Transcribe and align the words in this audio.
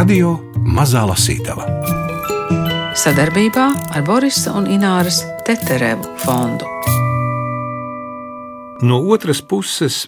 Radio 0.00 0.30
Mazā 0.64 1.02
Lasītava 1.04 1.66
sadarbībā 2.96 3.64
ar 3.92 4.04
Borisa 4.06 4.54
un 4.56 4.64
Ināras 4.72 5.18
Teterevu 5.44 6.14
fondu. 6.22 6.64
No 8.80 9.02
otras 9.12 9.42
puses, 9.44 10.06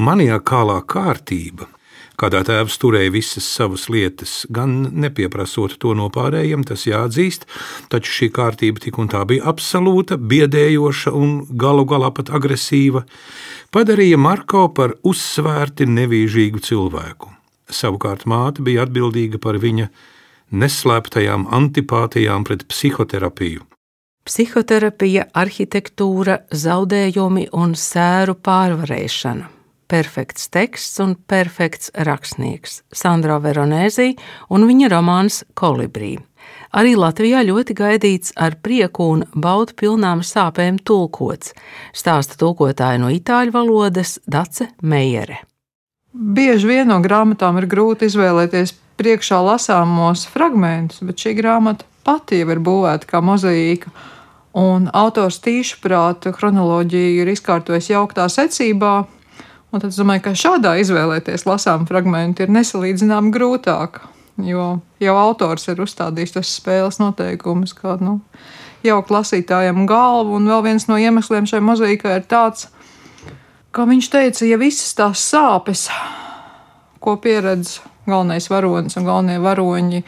maniakālā 0.00 0.78
kārtība 0.88 1.68
kādā 2.16 2.40
tēvs 2.48 2.80
turēja 2.80 3.12
visas 3.18 3.50
savas 3.58 3.90
lietas, 3.92 4.46
gan 4.48 4.78
nepieprasot 5.04 5.76
to 5.76 5.92
no 5.92 6.08
pārējiem, 6.14 6.64
tas 6.64 6.88
jāatzīst, 6.88 7.44
taču 7.92 8.16
šī 8.16 8.32
kārtība 8.40 8.80
tik 8.86 8.96
un 8.96 9.12
tā 9.12 9.26
bija 9.28 9.44
absolūta, 9.52 10.16
biedējoša 10.16 11.12
un 11.12 11.42
galu 11.52 11.84
galā 11.84 12.14
pat 12.16 12.32
agresīva, 12.32 13.04
padarīja 13.76 14.16
Marko 14.16 14.70
par 14.72 14.96
uzsvērti 15.04 15.92
nevīžīgu 16.00 16.64
cilvēku. 16.64 17.43
Savukārt 17.74 18.26
māte 18.30 18.62
bija 18.62 18.84
atbildīga 18.86 19.40
par 19.42 19.58
viņa 19.62 19.88
neslēptajām 20.54 21.48
antipātijām 21.58 22.46
pret 22.46 22.66
psihoterapiju. 22.70 23.64
Psihoterapija, 24.24 25.26
arhitektūra, 25.36 26.38
zaudējumi 26.54 27.50
un 27.52 27.74
sēru 27.76 28.38
pārvarēšana 28.40 29.50
perfekts 29.94 30.48
teksts 30.50 31.00
un 31.00 31.14
perfekts 31.30 31.90
rakstnieks- 31.94 32.82
Sandra 33.00 33.38
Veronēzija 33.38 34.16
un 34.50 34.66
viņa 34.68 34.90
romāns 34.90 35.42
Kolibrī. 35.54 36.18
Arī 36.74 36.96
Latvijā 36.98 37.44
ļoti 37.46 37.74
gaidīts 37.78 38.32
ar 38.36 38.56
prieku 38.62 39.12
un 39.14 39.24
baudu 39.34 39.72
pilnām 39.80 40.20
sāpēm 40.26 40.80
tulkots, 40.82 41.54
stāsta 41.94 42.36
tulkotāja 42.36 42.98
no 42.98 43.08
itāļu 43.08 43.52
valodas 43.52 44.18
Dace 44.26 44.68
Meijere. 44.82 45.38
Bieži 46.14 46.70
vien 46.70 46.88
no 46.88 47.00
grāmatām 47.02 47.58
ir 47.58 47.66
grūti 47.70 48.06
izvēlēties 48.06 48.76
priekšā 49.00 49.40
lasāmos 49.42 50.28
fragmentus, 50.30 51.02
bet 51.02 51.18
šī 51.18 51.34
grāmata 51.40 51.86
pati 52.06 52.38
jau 52.38 52.52
ir 52.54 52.62
būvēta 52.62 53.08
kā 53.10 53.22
mozaīka. 53.24 53.90
Un 54.54 54.86
autors 54.94 55.40
tīši 55.42 55.80
prāta 55.82 56.30
chronoloģiju 56.30 57.24
ir 57.24 57.32
izkārtojis 57.32 57.90
jauktā 57.90 58.28
secībā, 58.30 59.00
Un 59.74 59.82
tad 59.82 59.90
es 59.90 59.96
domāju, 59.98 60.22
ka 60.22 60.32
šādā 60.38 60.76
izvēlēties 60.78 61.48
lasām 61.48 61.82
fragment 61.88 62.38
ir 62.38 62.50
nesalīdzināmi 62.54 63.32
grūtāk. 63.34 64.04
Jo 64.46 64.66
jau 65.02 65.14
autors 65.18 65.66
ir 65.66 65.80
uzstādījis 65.82 66.36
tos 66.36 66.52
spēles 66.60 67.00
noteikumus, 67.00 67.72
kā 67.74 67.96
nu, 67.98 68.20
jaukt 68.86 69.10
lasītājiem 69.10 69.82
galvu. 69.90 70.36
Un 70.38 70.46
vēl 70.46 70.62
viens 70.68 70.86
no 70.86 70.94
iemesliem 70.94 71.50
šai 71.50 71.58
mozaīkai 71.66 72.20
ir 72.20 72.28
tāds, 72.30 72.68
ka 72.68 72.93
viņš 73.82 74.10
teica, 74.12 74.44
ja 74.46 74.58
visas 74.60 74.94
tās 74.94 75.24
sāpes, 75.26 75.88
ko 77.02 77.16
pieredz 77.18 77.80
galvenais 78.06 78.46
varonis 78.52 78.94
un 79.00 79.08
galvenie 79.08 79.40
varoņi, 79.42 80.04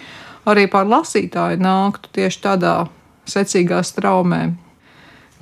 arī 0.46 0.68
pār 0.70 0.86
lasītāju 0.86 1.58
nāktu 1.58 2.12
tieši 2.14 2.42
tādā 2.44 2.76
secīgā 3.26 3.82
straumē, 3.82 4.54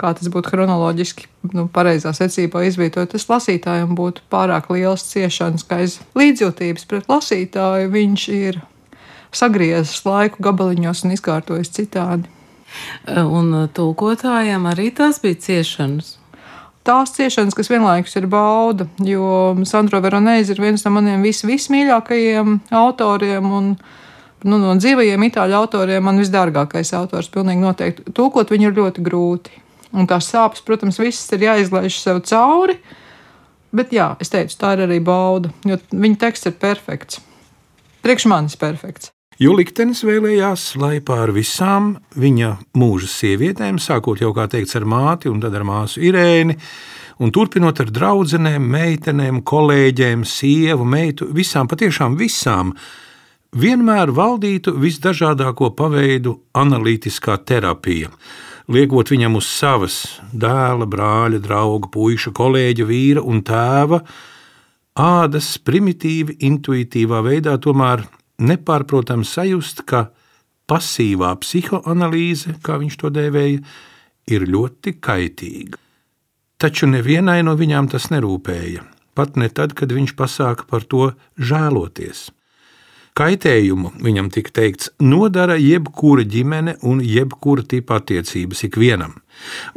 kā 0.00 0.14
tas 0.16 0.30
būtu 0.32 0.54
chronoloģiski, 0.54 1.28
nu, 1.52 1.66
pareizā 1.68 2.14
secībā 2.16 2.64
izvietot, 2.66 3.12
tas 3.12 3.28
lasītājam 3.28 3.92
būtu 3.98 4.24
pārāk 4.32 4.70
liels 4.72 5.04
ciešanas, 5.10 5.66
ka 5.68 5.82
aiz 5.84 6.00
līdzjūtības 6.18 6.88
pret 6.90 7.10
lasītāju 7.12 7.92
viņš 7.92 8.28
ir 8.34 8.60
sagriezis 9.34 10.00
laiku 10.06 10.42
gabaliņos 10.46 11.04
un 11.04 11.14
izkārtojis 11.18 11.72
citādi. 11.76 12.30
Un 13.06 13.68
tulkotājiem 13.74 14.66
arī 14.66 14.90
tās 14.94 15.20
bija 15.22 15.38
ciešanas. 15.46 16.16
Tās 16.84 17.14
ciešanas, 17.16 17.54
kas 17.56 17.70
vienlaikus 17.72 18.12
ir 18.18 18.26
bauda, 18.28 18.84
jo 19.00 19.54
Sandro 19.64 20.02
Veronēzi 20.04 20.52
ir 20.52 20.58
viens 20.60 20.82
no 20.84 20.90
maniem 20.92 21.22
vis, 21.24 21.40
vismīļākajiem 21.48 22.58
autoriem. 22.76 23.46
Un, 23.58 23.70
nu, 24.44 24.58
no 24.60 24.74
dzīvajiem 24.76 25.24
itāļu 25.30 25.56
autoriem 25.62 26.04
man 26.04 26.20
visdārgākais 26.20 26.92
autors. 26.98 27.30
Pilnīgi 27.32 27.64
noteikti. 27.64 28.04
Tulkot 28.12 28.52
viņu 28.52 28.68
ir 28.68 28.76
ļoti 28.82 29.06
grūti. 29.06 29.62
Un 29.96 30.10
tās 30.10 30.28
sāpes, 30.28 30.60
protams, 30.66 31.00
visas 31.00 31.32
ir 31.32 31.46
jāizlaiž 31.46 31.96
sev 32.02 32.20
cauri. 32.28 32.76
Bet 33.74 33.94
jā, 33.94 34.12
es 34.20 34.28
teicu, 34.30 34.60
tā 34.60 34.76
ir 34.76 34.84
arī 34.84 35.00
bauda, 35.02 35.54
jo 35.64 35.80
viņa 35.88 36.20
teksts 36.20 36.52
ir 36.52 36.58
perfekts. 36.60 37.24
Priekš 38.04 38.28
manis 38.28 38.60
perfekts. 38.60 39.13
Jo 39.42 39.56
liktenis 39.58 40.04
vēlējās, 40.06 40.76
lai 40.78 41.00
pār 41.02 41.32
visām 41.34 41.96
viņa 42.14 42.52
mūža 42.78 43.08
sievietēm, 43.10 43.80
sākot 43.82 44.22
jau 44.22 44.30
kā 44.36 44.46
teikts 44.50 44.78
ar 44.78 44.86
māti 44.86 45.26
un 45.26 45.40
tad 45.42 45.56
ar 45.58 45.66
māsu 45.66 46.04
Irēni, 46.06 46.54
un 47.18 47.34
turpinot 47.34 47.82
ar 47.82 47.90
draudzenēm, 47.90 48.68
meitenēm, 48.76 49.42
kolēģiem, 49.42 50.22
sievu, 50.22 50.86
meitu, 50.86 51.26
visām, 51.34 51.66
patiešām 51.66 52.14
visām, 52.20 52.72
vienmēr 53.58 54.14
valdītu 54.14 54.76
visdažādāko 54.78 55.72
paveidu 55.74 56.38
analītiskā 56.54 57.40
terapija 57.42 58.14
liekot 58.70 59.10
viņam 59.12 59.34
uz 59.36 59.48
savas 59.50 59.96
dēla, 60.32 60.86
brāļa, 60.88 61.40
drauga, 61.42 61.90
puika, 61.92 62.32
kolēģa, 62.34 62.86
vīra 62.88 63.22
un 63.26 63.42
tēva 63.44 64.00
ādas 64.94 65.56
primitīvi, 65.58 66.38
intuitīvā 66.46 67.20
veidā, 67.26 67.58
tomēr 67.58 68.06
nepārprotami 68.38 69.26
sajust, 69.28 69.84
ka 69.88 70.08
pasīvā 70.70 71.34
psihoanalīze, 71.42 72.58
kā 72.64 72.78
viņš 72.80 73.00
to 73.00 73.10
dēvēja, 73.14 73.64
ir 74.32 74.46
ļoti 74.48 74.96
kaitīga. 75.04 75.80
Taču 76.58 76.88
nevienai 76.88 77.42
no 77.44 77.56
viņām 77.58 77.90
tas 77.92 78.08
nerūpēja, 78.14 78.86
pat 79.14 79.36
ne 79.36 79.50
tad, 79.52 79.74
kad 79.76 79.92
viņš 79.92 80.14
pasāka 80.16 80.64
par 80.70 80.86
to 80.88 81.10
žēloties. 81.36 82.30
Kaitējumu, 83.14 83.92
viņam 84.02 84.26
tika 84.34 84.50
teikts, 84.58 84.88
nodara 84.98 85.54
jebkura 85.54 86.24
ģimene 86.26 86.72
un 86.82 86.98
jebkura 86.98 87.62
tipa 87.62 88.00
attiecības 88.00 88.64
ikvienam. 88.66 89.12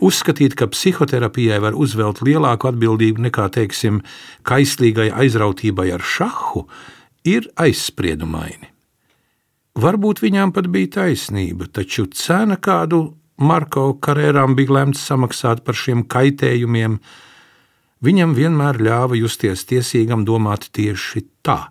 Uzskatīt, 0.02 0.56
ka 0.58 0.66
psihoterapijai 0.74 1.60
var 1.62 1.78
uzvelt 1.78 2.24
lielāku 2.26 2.72
atbildību 2.72 3.28
nekā, 3.28 3.46
teiksim, 3.54 4.00
kaislīgai 4.42 5.12
aizrautībai 5.14 5.92
ar 5.94 6.02
šahu, 6.02 6.64
ir 7.26 7.48
aizspriedumaini. 7.58 8.74
Varbūt 9.78 10.24
viņām 10.24 10.52
pat 10.56 10.68
bija 10.74 10.94
taisnība, 11.02 11.70
taču 11.70 12.08
cena, 12.10 12.58
kādu 12.58 13.14
Marko 13.38 13.92
karjerām 14.02 14.56
bija 14.58 14.80
lemts 14.80 15.04
samaksāt 15.06 15.62
par 15.66 15.78
šiem 15.78 16.02
kaitējumiem, 16.10 16.98
viņam 18.02 18.34
vienmēr 18.38 18.82
ļāva 18.82 19.18
justies 19.20 19.66
tiesīgam 19.70 20.26
domāt 20.26 20.72
tieši 20.74 21.28
tā 21.46 21.62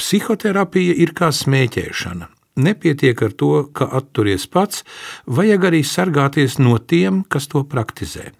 Psihoterapija 0.00 0.94
ir 0.96 1.12
kā 1.16 1.28
smēķēšana. 1.34 2.30
Nepietiek 2.64 3.20
ar 3.24 3.34
to, 3.36 3.50
ka 3.76 3.86
atturies 4.00 4.46
pats, 4.50 4.84
vajag 5.28 5.66
arī 5.70 5.80
sargāties 5.86 6.56
no 6.60 6.78
tiem, 6.80 7.22
kas 7.28 7.48
to 7.52 7.62
praktizē. 7.68 8.30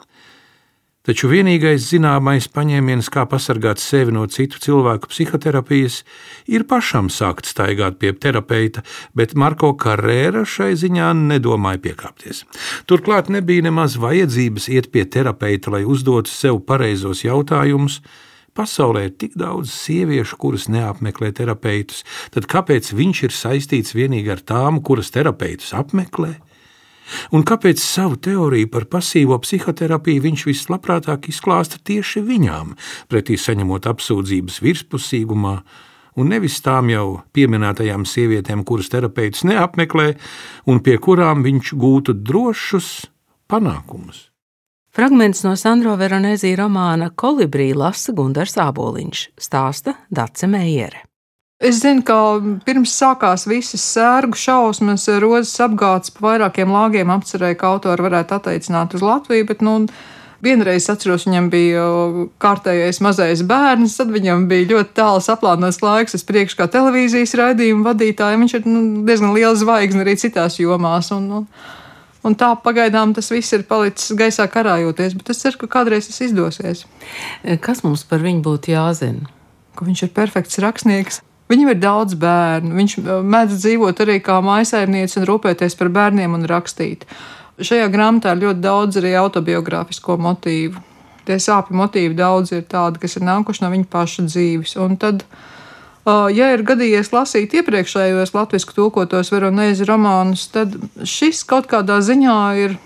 Taču 1.10 1.26
vienīgais 1.26 1.88
zināmais 1.90 2.46
paņēmiens, 2.54 3.08
kā 3.10 3.24
pasargāt 3.26 3.80
sevi 3.82 4.12
no 4.14 4.28
citu 4.30 4.60
cilvēku 4.62 5.08
psihoterapijas, 5.10 6.04
ir 6.46 6.62
pašam 6.70 7.08
sākt 7.10 7.48
staigāt 7.50 7.96
pie 7.98 8.12
terapeita, 8.14 8.84
bet 9.18 9.34
Marko 9.34 9.72
Karēra 9.74 10.44
šai 10.46 10.76
ziņā 10.78 11.08
nedomāja 11.18 11.80
piekāpties. 11.82 12.44
Turklāt 12.86 13.26
nebija 13.26 13.64
nemaz 13.66 13.96
vajadzības 13.98 14.68
iet 14.70 14.92
pie 14.94 15.02
terapeita, 15.02 15.72
lai 15.74 15.82
uzdotu 15.82 16.30
sev 16.30 16.60
pareizos 16.68 17.24
jautājumus, 17.26 17.98
Pasaulē 18.54 19.04
ir 19.06 19.12
tik 19.14 19.36
daudz 19.38 19.70
sieviešu, 19.70 20.38
kuras 20.42 20.68
neapmeklē 20.70 21.30
terapeitus, 21.38 22.04
tad 22.34 22.46
kāpēc 22.50 22.90
viņš 22.98 23.24
ir 23.28 23.34
saistīts 23.34 23.94
tikai 23.94 24.30
ar 24.34 24.42
tām, 24.42 24.80
kuras 24.82 25.10
terapeitus 25.14 25.70
apmeklē? 25.74 26.36
Un 27.34 27.44
kāpēc 27.46 27.82
savu 27.82 28.18
teoriju 28.22 28.70
par 28.72 28.86
pasīvo 28.90 29.38
psihoterapiju 29.42 30.24
viņš 30.26 30.46
vislabprātāk 30.50 31.30
izklāsta 31.32 31.80
tieši 31.82 32.22
viņām, 32.26 32.74
pretī 33.10 33.38
saņemot 33.40 33.88
apsūdzības 33.90 34.60
virspusīgumā, 34.64 35.54
un 36.20 36.32
nevis 36.32 36.58
tām 36.64 36.90
jau 36.92 37.20
pieminētajām 37.36 38.06
sievietēm, 38.08 38.64
kuras 38.68 38.90
terapeitus 38.92 39.44
neapmeklē, 39.48 40.14
un 40.70 40.82
pie 40.84 40.98
kurām 41.02 41.44
viņš 41.46 41.74
gūtu 41.80 42.16
drošus 42.16 42.90
panākumus? 43.50 44.30
Fragments 44.90 45.44
no 45.46 45.52
Sandro 45.54 45.92
Veronēzija 45.94 46.64
romāna 46.64 47.12
Kolibrī 47.14 47.70
lasa 47.78 48.10
Gundars 48.16 48.56
Āboliņš, 48.58 49.28
stāsta 49.38 49.94
Dace 50.10 50.50
Meijere. 50.50 51.09
Es 51.60 51.82
zinu, 51.82 52.00
ka 52.08 52.16
pirms 52.64 52.94
sākās 52.96 53.44
visas 53.44 53.82
sērgu 53.84 54.38
šausmas, 54.40 55.04
rozes 55.20 55.58
apgādes 55.60 56.14
pa 56.14 56.30
vairākiem 56.30 56.72
lāgiem 56.72 57.12
apcerēja, 57.12 57.58
ka 57.60 57.74
autori 57.74 58.06
varētu 58.06 58.38
atteicināt 58.38 58.96
uz 58.96 59.04
Latviju, 59.04 59.48
bet, 59.50 59.60
nu, 59.66 59.82
Vienreiz 60.40 60.86
atceros, 60.88 61.26
viņam 61.28 61.50
bija 61.52 61.82
kārtējais 62.40 63.02
mazais 63.04 63.42
bērns, 63.44 63.98
tad 63.98 64.08
viņam 64.08 64.46
bija 64.48 64.70
ļoti 64.70 64.94
tāls 64.96 65.28
aplānots 65.28 65.82
laiks, 65.84 66.16
es 66.16 66.24
priekš 66.24 66.54
kā 66.56 66.64
televīzijas 66.72 67.36
raidījuma 67.36 67.90
vadītājiem. 67.90 68.46
Viņš 68.46 68.54
ir 68.56 68.64
nu, 68.64 68.80
diezgan 69.04 69.34
liela 69.36 69.52
zvaigzne 69.60 70.00
arī 70.00 70.16
citās 70.20 70.56
jomās. 70.62 71.12
Un, 71.16 71.28
un, 71.42 71.46
Un 72.20 72.34
tā 72.36 72.50
pagaidām 72.60 73.14
tas 73.16 73.30
viss 73.32 73.54
ir 73.56 73.62
palicis 73.64 74.12
gaisā 74.12 74.44
karājoties, 74.52 75.14
bet 75.16 75.30
es 75.32 75.38
ceru, 75.40 75.62
ka 75.62 75.70
kādreiz 75.78 76.10
tas 76.10 76.20
izdosies. 76.26 76.82
Kas 77.64 77.80
mums 77.80 78.02
par 78.04 78.20
viņu 78.20 78.42
būtu 78.44 78.74
jāzina? 78.74 79.24
Ka 79.72 79.86
viņš 79.88 80.02
ir 80.04 80.10
perfekts 80.12 80.60
rakstnieks, 80.60 81.22
Viņam 81.50 81.72
ir 81.72 81.80
daudz 81.82 82.14
bērnu. 82.20 82.70
Viņš 82.78 82.96
mēdz 83.26 83.58
dzīvot 83.58 84.02
arī 84.04 84.20
kā 84.22 84.38
maisaimniece 84.44 85.18
un 85.18 85.26
rūpēties 85.26 85.74
par 85.78 85.90
bērniem 85.96 86.36
un 86.38 86.46
rakstīt. 86.50 87.06
Šajā 87.60 87.88
grāmatā 87.92 88.36
ir 88.36 88.44
ļoti 88.44 88.62
daudz 88.64 89.00
arī 89.00 89.16
autobiogrāfisko 89.18 90.16
motīvu. 90.22 90.80
Tie 91.26 91.36
sāpju 91.42 91.76
motīvi 91.76 92.14
daudz 92.16 92.54
ir 92.54 92.62
tādi, 92.70 93.02
kas 93.02 93.18
ir 93.18 93.26
nākuši 93.26 93.64
no 93.64 93.72
viņa 93.74 93.88
paša 93.90 94.26
dzīves. 94.28 94.76
Un 94.80 94.94
tad, 95.02 95.24
ja 96.06 96.52
ir 96.54 96.62
gadījies 96.66 97.10
lasīt 97.12 97.58
iepriekšējos 97.58 98.32
latviešu 98.36 98.76
tulkotos 98.78 99.34
veronēzi 99.34 99.88
romānus, 99.90 100.46
tad 100.54 100.78
šis 101.02 101.42
kaut 101.50 101.68
kādā 101.70 101.98
ziņā 102.06 102.38
ir 102.62 102.78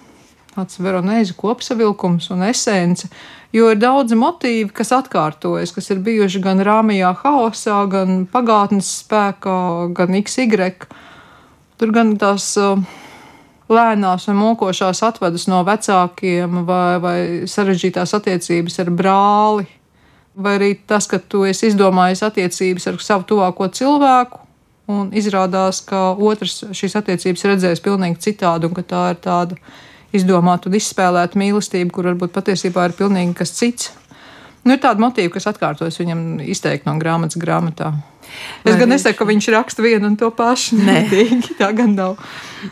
tāds 0.55 0.79
veronēzi 0.81 1.35
kopsavilkums 1.39 2.31
un 2.35 2.47
esence 2.47 3.11
jo 3.55 3.71
ir 3.71 3.79
daudzi 3.79 4.19
motīvi, 4.19 4.73
kas 4.75 4.91
atkārtojas, 4.97 5.73
kas 5.75 5.91
ir 5.95 6.03
bijuši 6.05 6.43
gan 6.45 6.63
rāmijā 6.67 7.13
haosā, 7.23 7.85
gan 7.91 8.25
pagātnes 8.31 8.91
spēkā, 9.05 9.59
gan 9.95 10.19
XY. 10.19 10.73
Tur 11.79 11.95
gan 11.95 12.15
tās 12.19 12.53
lēnās 13.71 14.29
un 14.31 14.39
mokošās 14.39 15.03
atvedas 15.07 15.47
no 15.51 15.63
vecākiem, 15.67 16.63
vai, 16.69 16.99
vai 17.03 17.19
sarežģītās 17.51 18.15
attiecības 18.19 18.81
ar 18.83 18.93
brāli, 18.95 19.69
vai 20.35 20.57
arī 20.59 20.73
tas, 20.87 21.07
ka 21.11 21.21
tu 21.23 21.45
esi 21.49 21.71
izdomājis 21.71 22.25
attiecības 22.27 22.91
ar 22.91 23.03
savu 23.03 23.29
tuvāko 23.31 23.71
cilvēku. 23.71 24.43
Un 24.91 25.15
izrādās, 25.17 25.79
ka 25.87 26.11
otrs 26.13 26.59
šīs 26.77 26.99
attiecības 26.99 27.47
redzēs 27.49 27.81
pavisam 27.81 28.19
citādi, 28.21 28.69
un 28.69 28.75
ka 28.77 28.83
tā 28.85 29.05
ir 29.15 29.21
tāda 29.25 29.57
izdomāta 30.15 30.71
un 30.71 30.79
izspēlēta 30.79 31.39
mīlestība, 31.41 31.91
kur 31.95 32.09
varbūt 32.13 32.35
patiesībā 32.35 32.89
ir 32.89 32.97
pilnīgi 32.99 33.37
kas 33.39 33.55
cits. 33.59 33.93
Nu, 34.65 34.73
ir 34.73 34.81
tāda 34.81 35.03
motīva, 35.03 35.35
kas 35.35 35.49
atkārtojas 35.51 35.99
viņam 36.01 36.41
izteikti 36.41 36.89
no 36.89 36.97
grāmatas 37.01 37.37
grāmatā. 37.41 37.93
Es 38.65 38.71
Vai 38.71 38.79
gan 38.79 38.89
viņš... 38.89 38.95
nesaku, 38.95 39.19
ka 39.19 39.29
viņš 39.29 39.49
raksta 39.53 39.85
vienu 39.85 40.09
un 40.09 40.17
to 40.21 40.31
pašu. 40.35 40.79
Nē, 40.81 41.03
tā 41.61 41.69
gan 41.77 41.93
nav. 41.99 42.17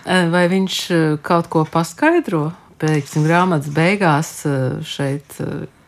Vai 0.07 0.47
viņš 0.49 0.79
kaut 1.27 1.51
ko 1.53 1.67
paskaidro? 1.69 2.47
Pēkšņi 2.83 3.27
grāmatas 3.27 3.69
beigās 3.77 4.33
šeit 4.89 5.37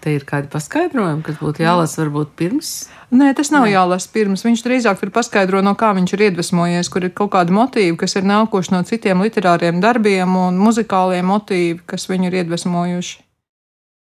Te 0.05 0.13
ir 0.13 0.27
kādi 0.29 0.51
paskaidrojumi, 0.53 1.23
kas 1.25 1.39
būtu 1.41 1.63
jālasa 1.65 2.03
varbūt 2.03 2.35
pirms? 2.37 2.73
Nē, 3.09 3.31
tas 3.39 3.49
nav 3.55 3.65
Nē. 3.65 3.71
jālasa 3.73 4.11
pirms. 4.13 4.43
Viņš 4.45 4.63
drīzāk 4.67 5.01
tur 5.01 5.09
paskaidro, 5.15 5.63
no 5.65 5.73
kā 5.81 5.95
viņš 5.97 6.13
ir 6.13 6.27
iedvesmojies, 6.27 6.91
kur 6.93 7.07
ir 7.09 7.15
kaut 7.17 7.33
kādi 7.33 7.57
motīvi, 7.57 7.97
kas 8.03 8.19
ir 8.21 8.29
nākuši 8.29 8.75
no 8.75 8.83
citiem 8.85 9.25
literāriem 9.25 9.81
darbiem 9.81 10.37
un 10.37 10.61
muzikāliem 10.61 11.25
motīvi, 11.33 11.81
kas 11.89 12.05
viņu 12.13 12.29
ir 12.29 12.43
iedvesmojuši. 12.43 13.23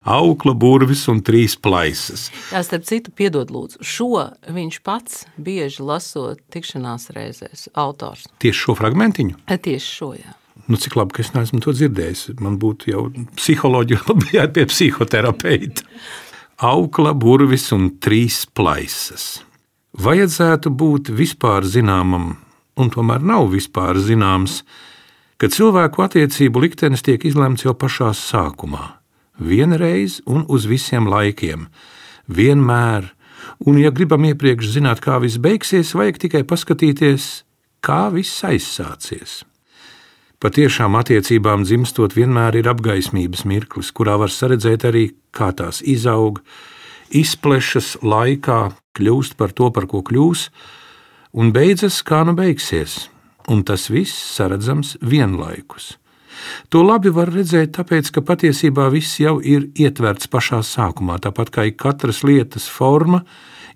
Aukla 0.05 0.53
burvis 0.59 1.07
un 1.09 1.23
trīs 1.25 1.55
plaisas. 1.55 2.27
Jā, 2.51 2.67
starp 2.67 2.91
citu, 2.91 3.15
piedod 3.15 3.55
lūdzu, 3.55 3.79
šo 3.81 4.27
viņš 4.51 4.83
pats 4.85 5.29
bieži 5.39 5.87
lasot 5.87 6.43
tikšanās 6.53 7.13
reizēs, 7.15 7.69
autors. 7.73 8.27
Tieši 8.43 8.67
šo 8.67 8.75
fragmentiņu? 8.83 9.45
Tieši 9.47 9.95
šo, 9.95 10.11
jā. 10.19 10.35
Nu, 10.67 10.79
cik 10.81 10.97
labi, 10.97 11.17
ka 11.17 11.25
es 11.25 11.33
neesmu 11.35 11.61
to 11.65 11.75
dzirdējis. 11.75 12.29
Man 12.41 12.57
būtu 12.63 12.93
jau 12.93 13.09
psiholoģija, 13.37 14.05
jāiet 14.37 14.55
pie 14.57 14.65
psihoterapeita. 14.71 15.85
Aukla, 16.65 17.13
burvis 17.19 17.69
un 17.75 17.91
trīs 18.01 18.45
plaisas. 18.47 19.43
Vajadzētu 20.01 20.71
būt 20.75 21.11
vispār 21.15 21.67
zināmam, 21.67 22.37
un 22.79 22.91
tomēr 22.91 23.23
nav 23.23 23.51
vispār 23.53 23.99
zināms, 24.03 24.63
ka 25.39 25.51
cilvēku 25.51 26.03
attiecību 26.07 26.63
liktenis 26.65 27.03
tiek 27.07 27.23
izlemts 27.27 27.67
jau 27.67 27.75
pašā 27.79 28.13
sākumā. 28.19 28.97
Vienreiz 29.39 30.21
un 30.31 30.47
uz 30.51 30.67
visiem 30.71 31.11
laikiem, 31.11 31.67
vienmēr, 32.31 33.11
un, 33.67 33.79
ja 33.83 33.91
gribam 33.95 34.27
iepriekš 34.31 34.71
zināt, 34.77 35.03
kā 35.03 35.19
viss 35.23 35.43
beigsies, 35.43 35.95
vajag 35.99 36.23
tikai 36.23 36.45
paskatīties, 36.47 37.43
kā 37.83 38.07
viss 38.15 38.47
aizsācies. 38.47 39.43
Patiešām 40.45 40.93
attiecībām 40.99 41.63
dzimstot 41.65 42.13
vienmēr 42.13 42.59
ir 42.59 42.67
apgaismības 42.69 43.47
mirklis, 43.49 43.89
kurā 43.97 44.19
var 44.21 44.29
redzēt 44.29 44.83
arī, 44.85 45.05
kā 45.33 45.55
tās 45.57 45.81
izaug, 45.81 46.43
izplešas 47.09 47.95
laikā, 48.05 48.59
kļūst 48.93 49.39
par 49.41 49.57
to, 49.57 49.71
par 49.73 49.89
ko 49.89 50.03
kļūs, 50.05 50.51
un 51.41 51.55
beidzas 51.57 52.03
kā 52.05 52.21
nu 52.29 52.37
beigsies, 52.37 53.09
un 53.49 53.65
tas 53.65 53.89
viss 53.89 54.13
saredzams 54.37 54.99
vienlaikus. 55.01 55.95
To 56.69 56.85
labi 56.85 57.09
var 57.09 57.33
redzēt, 57.33 57.73
tāpēc, 57.81 58.13
ka 58.13 58.21
patiesībā 58.21 58.91
viss 58.93 59.17
jau 59.25 59.39
ir 59.41 59.71
ietverts 59.81 60.29
pašā 60.29 60.61
sākumā, 60.61 61.23
tāpat 61.25 61.57
kā 61.57 61.69
katras 61.73 62.21
lietas 62.21 62.69
forma 62.69 63.25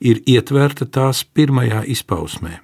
ir 0.05 0.21
ietverta 0.29 0.85
tās 0.85 1.25
pirmajā 1.25 1.87
izpausmē. 1.97 2.59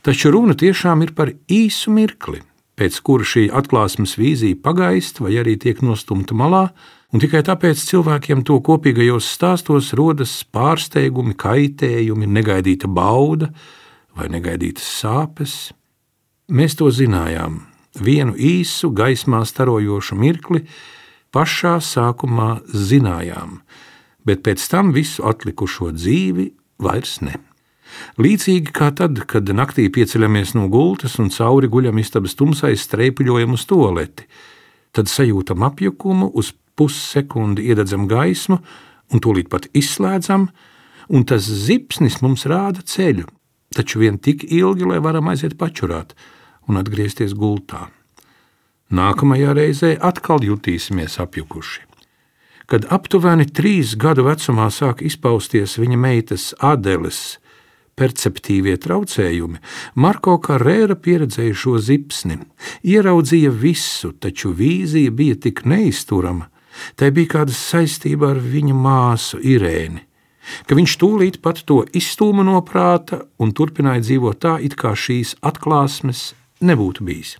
Taču 0.00 0.32
runa 0.32 0.56
tiešām 0.56 1.04
ir 1.04 1.12
par 1.12 1.36
īsu 1.44 1.92
mirkli, 1.92 2.40
pēc 2.78 3.00
kura 3.04 3.26
šī 3.26 3.48
atklāsmes 3.54 4.14
vīzija 4.18 4.60
pagaist 4.62 5.18
vai 5.22 5.34
arī 5.40 5.56
tiek 5.60 5.80
nostumta 5.82 6.36
malā, 6.38 6.68
un 7.12 7.22
tikai 7.22 7.42
tāpēc 7.46 7.80
cilvēkiem 7.90 8.44
to 8.46 8.60
kopīgajos 8.64 9.26
stāstos 9.34 9.90
rodas 9.98 10.36
pārsteigumi, 10.54 11.34
kaitējumi, 11.38 12.28
negaidīta 12.38 12.90
bauda 12.90 13.50
vai 14.18 14.28
negaidītas 14.32 14.86
sāpes. 15.02 15.56
Mēs 16.48 16.78
to 16.78 16.88
zinājām, 16.94 17.60
vienu 17.98 18.36
īsu, 18.38 18.92
gaismā 18.94 19.42
starojošu 19.46 20.16
mirkli 20.18 20.64
pašā 21.34 21.76
sākumā 21.84 22.62
zinājām, 22.72 23.60
bet 24.24 24.44
pēc 24.46 24.64
tam 24.70 24.94
visu 24.96 25.26
atlikušo 25.28 25.92
dzīvi 25.96 26.50
vairs 26.82 27.18
ne. 27.26 27.36
Līdzīgi 28.18 28.72
kā 28.74 28.90
tad, 28.96 29.20
kad 29.30 29.48
naktī 29.54 29.88
pieceļamies 29.92 30.54
no 30.58 30.66
gultas 30.72 31.18
un 31.22 31.30
cauri 31.34 31.70
guļam 31.70 31.98
istabas 32.00 32.36
tumsai, 32.38 32.74
streipuļojam 32.76 33.54
uz 33.56 33.66
toleti, 33.68 34.28
tad 34.92 35.10
sajūtam 35.10 35.64
apjukumu, 35.68 36.30
uz 36.34 36.52
pussekundi 36.78 37.68
iededzam 37.70 38.06
gaismu 38.10 38.60
un 39.12 39.22
tūlīt 39.24 39.50
pat 39.52 39.68
izslēdzam, 39.76 40.48
un 41.08 41.24
tas 41.28 41.46
zipsnis 41.48 42.20
mums 42.22 42.46
rāda 42.50 42.84
ceļu, 42.84 43.26
taču 43.74 44.02
vien 44.02 44.18
tik 44.18 44.44
ilgi, 44.44 44.86
lai 44.88 45.00
varam 45.04 45.30
aiziet 45.32 45.56
pačurāt 45.60 46.14
un 46.68 46.80
atgriezties 46.80 47.34
gultā. 47.38 47.88
Nākamajā 48.88 49.52
reizē 49.56 49.90
atkal 50.00 50.44
jutīsimies 50.44 51.18
apjukuši. 51.20 51.84
Kad 52.68 52.86
aptuveni 52.92 53.46
trīs 53.48 53.94
gadu 53.96 54.26
vecumā 54.26 54.68
sāk 54.72 55.00
izpausties 55.04 55.78
viņa 55.80 55.98
meitas 56.00 56.50
Adeles 56.60 57.38
perceptīvie 57.98 58.76
traucējumi, 58.82 59.60
Marko 59.98 60.36
Karēra 60.42 60.96
pieredzēja 60.98 61.56
šo 61.58 61.78
zipsni, 61.82 62.38
ieraudzīja 62.86 63.50
visu, 63.52 64.12
taču 64.22 64.54
vīzija 64.56 65.14
bija 65.14 65.38
tik 65.48 65.64
neizturama, 65.68 66.48
tai 66.96 67.10
bija 67.14 67.38
kāda 67.38 67.54
saistība 67.54 68.32
ar 68.34 68.42
viņa 68.42 68.76
māsu 68.76 69.40
Irēni, 69.42 70.04
ka 70.66 70.78
viņš 70.78 70.94
tūlīt 71.00 71.40
pat 71.44 71.64
to 71.68 71.82
izstūma 72.00 72.46
no 72.46 72.60
prāta 72.66 73.24
un 73.42 73.52
turpināja 73.52 74.06
dzīvot 74.06 74.40
tā, 74.44 74.56
it 74.62 74.78
kā 74.78 74.94
šīs 74.96 75.36
atklāsmes 75.44 76.32
nebūtu 76.64 77.04
bijis. 77.06 77.36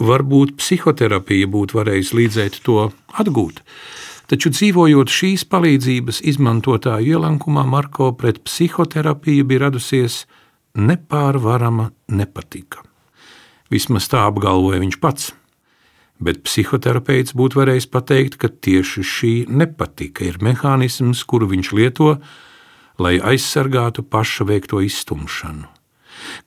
Varbūt 0.00 0.54
psihoterapija 0.56 1.48
būtu 1.52 1.76
varējusi 1.76 2.16
līdzēt 2.16 2.62
to 2.64 2.86
atgūt, 3.20 3.60
Taču 4.30 4.52
dzīvojot 4.54 5.10
šīs 5.10 5.42
palīdzības 5.50 6.20
izmantotāju 6.30 7.16
ielankumā, 7.16 7.64
Marko 7.66 8.12
pret 8.14 8.38
psihoterapiju 8.46 9.46
bija 9.48 9.64
radusies 9.64 10.20
nepārvarama 10.78 11.88
nepatika. 12.14 12.84
Vismaz 13.74 14.06
tā 14.12 14.22
apgalvoja 14.28 14.78
viņš 14.84 15.00
pats. 15.02 15.32
Bet 16.22 16.44
psihoterapeits 16.46 17.34
būtu 17.34 17.58
varējis 17.58 17.88
pateikt, 17.90 18.38
ka 18.38 18.52
tieši 18.52 19.02
šī 19.02 19.34
nepatika 19.50 20.26
ir 20.28 20.38
mehānisms, 20.44 21.24
kuru 21.26 21.48
viņš 21.50 21.72
lieto, 21.74 22.14
lai 23.02 23.16
aizsargātu 23.18 24.04
paša 24.06 24.46
veikto 24.46 24.84
iztumšanu. 24.84 25.79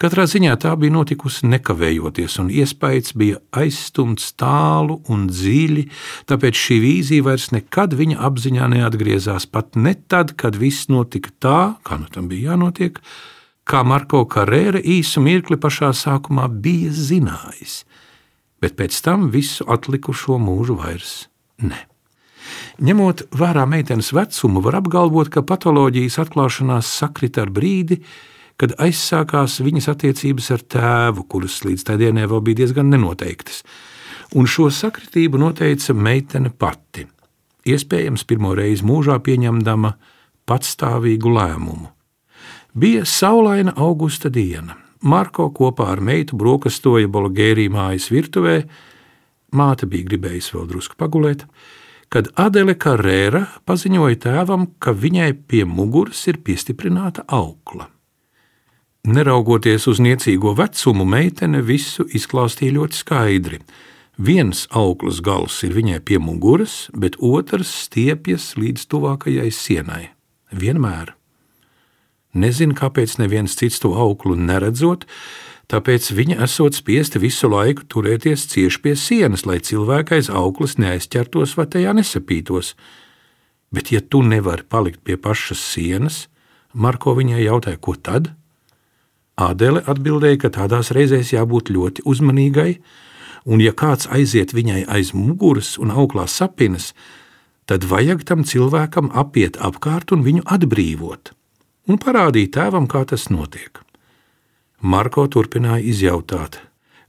Katrā 0.01 0.25
ziņā 0.29 0.55
tā 0.61 0.73
bija 0.79 0.93
notikusi 0.93 1.47
nekavējoties, 1.49 2.37
un 2.41 2.49
iespējas 2.53 3.13
bija 3.19 3.39
aizstumts 3.55 4.33
tālu 4.39 4.99
un 5.11 5.27
dziļi, 5.31 5.85
tāpēc 6.29 6.59
šī 6.59 6.79
vīzija 6.83 7.27
vairs 7.27 7.51
nekad 7.55 7.95
viņa 7.99 8.19
apziņā 8.27 8.69
neatgriezās, 8.75 9.47
pat 9.49 9.77
ne 9.79 9.95
tad, 9.95 10.35
kad 10.39 10.57
viss 10.59 10.89
notika 10.91 11.33
tā, 11.43 11.61
kā 11.85 11.99
nu 12.01 12.09
tam 12.13 12.29
bija 12.31 12.53
jānotiek, 12.53 12.99
kā 13.69 13.83
Marko 13.87 14.25
Karēra 14.29 14.81
īsu 14.81 15.23
mirkli 15.23 15.59
pašā 15.61 15.93
sākumā 15.95 16.49
bija 16.49 16.91
zinājis, 16.93 17.83
bet 18.63 18.77
pēc 18.79 18.99
tam 19.05 19.29
visu 19.33 19.67
atlikušo 19.69 20.39
mūžu 20.41 20.77
vairs 20.81 21.15
ne. 21.63 21.87
Ņemot 22.83 23.27
vērā 23.37 23.63
meitenes 23.69 24.09
vecumu, 24.15 24.61
var 24.65 24.81
apgalvot, 24.81 25.29
ka 25.31 25.43
patoloģijas 25.45 26.17
atklāšanās 26.25 26.89
sakrita 26.89 27.45
ar 27.45 27.51
brīdi, 27.53 28.01
kad 28.01 28.32
aizsākās 28.62 29.60
viņas 29.63 29.89
attiecības 29.93 30.51
ar 30.53 30.62
tēvu, 30.75 31.25
kuras 31.29 31.62
līdz 31.65 31.83
tai 31.88 31.98
dienai 32.01 32.27
vēl 32.29 32.41
bija 32.45 32.63
diezgan 32.63 32.91
nenoteiktas. 32.93 33.63
Un 34.38 34.48
šo 34.50 34.69
sakritību 34.74 35.38
noteica 35.41 35.93
meitene 35.93 36.50
pati, 36.50 37.05
iespējams, 37.69 38.25
pirmo 38.25 38.53
reizi 38.57 38.86
mūžā 38.86 39.19
pieņemdama 39.25 39.93
patstāvīgu 40.50 41.33
lēmumu. 41.33 41.91
Bija 42.74 43.05
saulaina 43.05 43.75
augusta 43.77 44.31
diena. 44.33 44.79
Marko 45.03 45.50
kopā 45.51 45.91
ar 45.91 46.01
meitu 46.01 46.38
brokastoja 46.39 47.10
Bolgērī 47.12 47.67
mājas 47.69 48.07
virtuvē. 48.10 48.63
Māte 49.53 49.86
bija 49.86 50.07
gribējusi 50.07 50.55
vēl 50.55 50.69
drusku 50.72 50.98
pagulēt, 50.98 51.43
kad 52.10 52.31
Adele 52.39 52.74
Carrera 52.79 53.43
paziņoja 53.67 54.22
tēvam, 54.25 54.69
ka 54.79 54.95
viņai 54.95 55.33
pie 55.45 55.65
muguras 55.69 56.24
ir 56.31 56.39
piestiprināta 56.41 57.27
aukla. 57.27 57.92
Neraugoties 59.03 59.83
uz 59.91 60.00
niecīgo 60.00 60.53
vecumu, 60.55 61.03
meitene 61.03 61.60
visu 61.60 62.05
izklāstīja 62.15 62.77
ļoti 62.77 62.95
skaidri. 62.95 63.57
Viens 64.15 64.62
auklas 64.72 65.17
gals 65.19 65.57
ir 65.67 65.74
viņai 65.75 65.98
pie 66.07 66.22
muguras, 66.24 66.86
bet 66.95 67.17
otrs 67.19 67.67
stiepjas 67.83 68.53
līdz 68.55 68.86
tuvākajai 68.88 69.50
sienai. 69.51 70.05
Vienmēr. 70.55 71.12
Nezinu, 72.31 72.77
kāpēc 72.79 73.17
neviens 73.19 73.57
cits 73.60 73.81
to 73.83 73.91
auklu 73.91 74.38
neredzot, 74.39 75.03
tāpēc 75.67 76.07
viņa 76.15 76.38
esot 76.45 76.77
spiesti 76.79 77.19
visu 77.19 77.50
laiku 77.51 77.83
turēties 77.83 78.45
cieši 78.53 78.79
pie 78.86 78.93
sienas, 78.95 79.43
lai 79.43 79.57
cilvēka 79.60 80.15
aiz 80.15 80.29
auklas 80.31 80.77
neaizķertos 80.79 81.57
vai 81.60 81.65
tajā 81.67 81.91
nesapītos. 82.00 82.72
Bet, 83.67 83.91
ja 83.91 84.00
tu 84.00 84.24
nevari 84.24 84.63
palikt 84.63 85.03
pie 85.03 85.19
pašas 85.19 85.60
sienas, 85.60 86.29
Marko 86.72 87.17
viņai 87.19 87.43
jautāja, 87.43 87.81
ko 87.83 87.98
tad? 88.00 88.31
Ādele 89.39 89.81
atbildēja, 89.89 90.43
ka 90.43 90.53
tādās 90.53 90.91
reizēs 90.93 91.33
jābūt 91.33 91.71
ļoti 91.73 92.05
uzmanīgai, 92.05 92.77
un 93.49 93.61
ja 93.63 93.73
kāds 93.73 94.07
aiziet 94.13 94.53
viņai 94.53 94.85
aiz 94.87 95.13
muguras 95.17 95.75
un 95.81 95.91
auklā 95.91 96.27
sapinas, 96.29 96.93
tad 97.65 97.87
vajag 97.89 98.23
tam 98.29 98.43
cilvēkam 98.45 99.09
apiet 99.13 99.57
apkārt 99.57 100.13
un 100.13 100.21
viņu 100.25 100.45
atbrīvot 100.45 101.33
un 101.87 101.99
parādīja 101.99 102.51
tēvam, 102.59 102.87
kā 102.87 103.03
tas 103.07 103.27
notiek. 103.31 103.81
Marko 104.83 105.25
turpināja 105.31 105.83
izjautāt, 105.91 106.59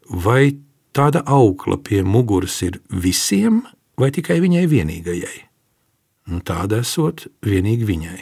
vai 0.06 0.56
tāda 0.94 1.24
aukla 1.26 1.78
pie 1.82 2.02
muguras 2.06 2.60
ir 2.66 2.78
visiem 2.90 3.62
vai 3.98 4.10
tikai 4.14 4.40
viņai 4.42 4.66
vienīgajai? 4.70 5.40
Nu, 6.30 6.40
tāda 6.40 6.80
esot 6.82 7.26
vienīgi 7.44 7.88
viņai. 7.88 8.20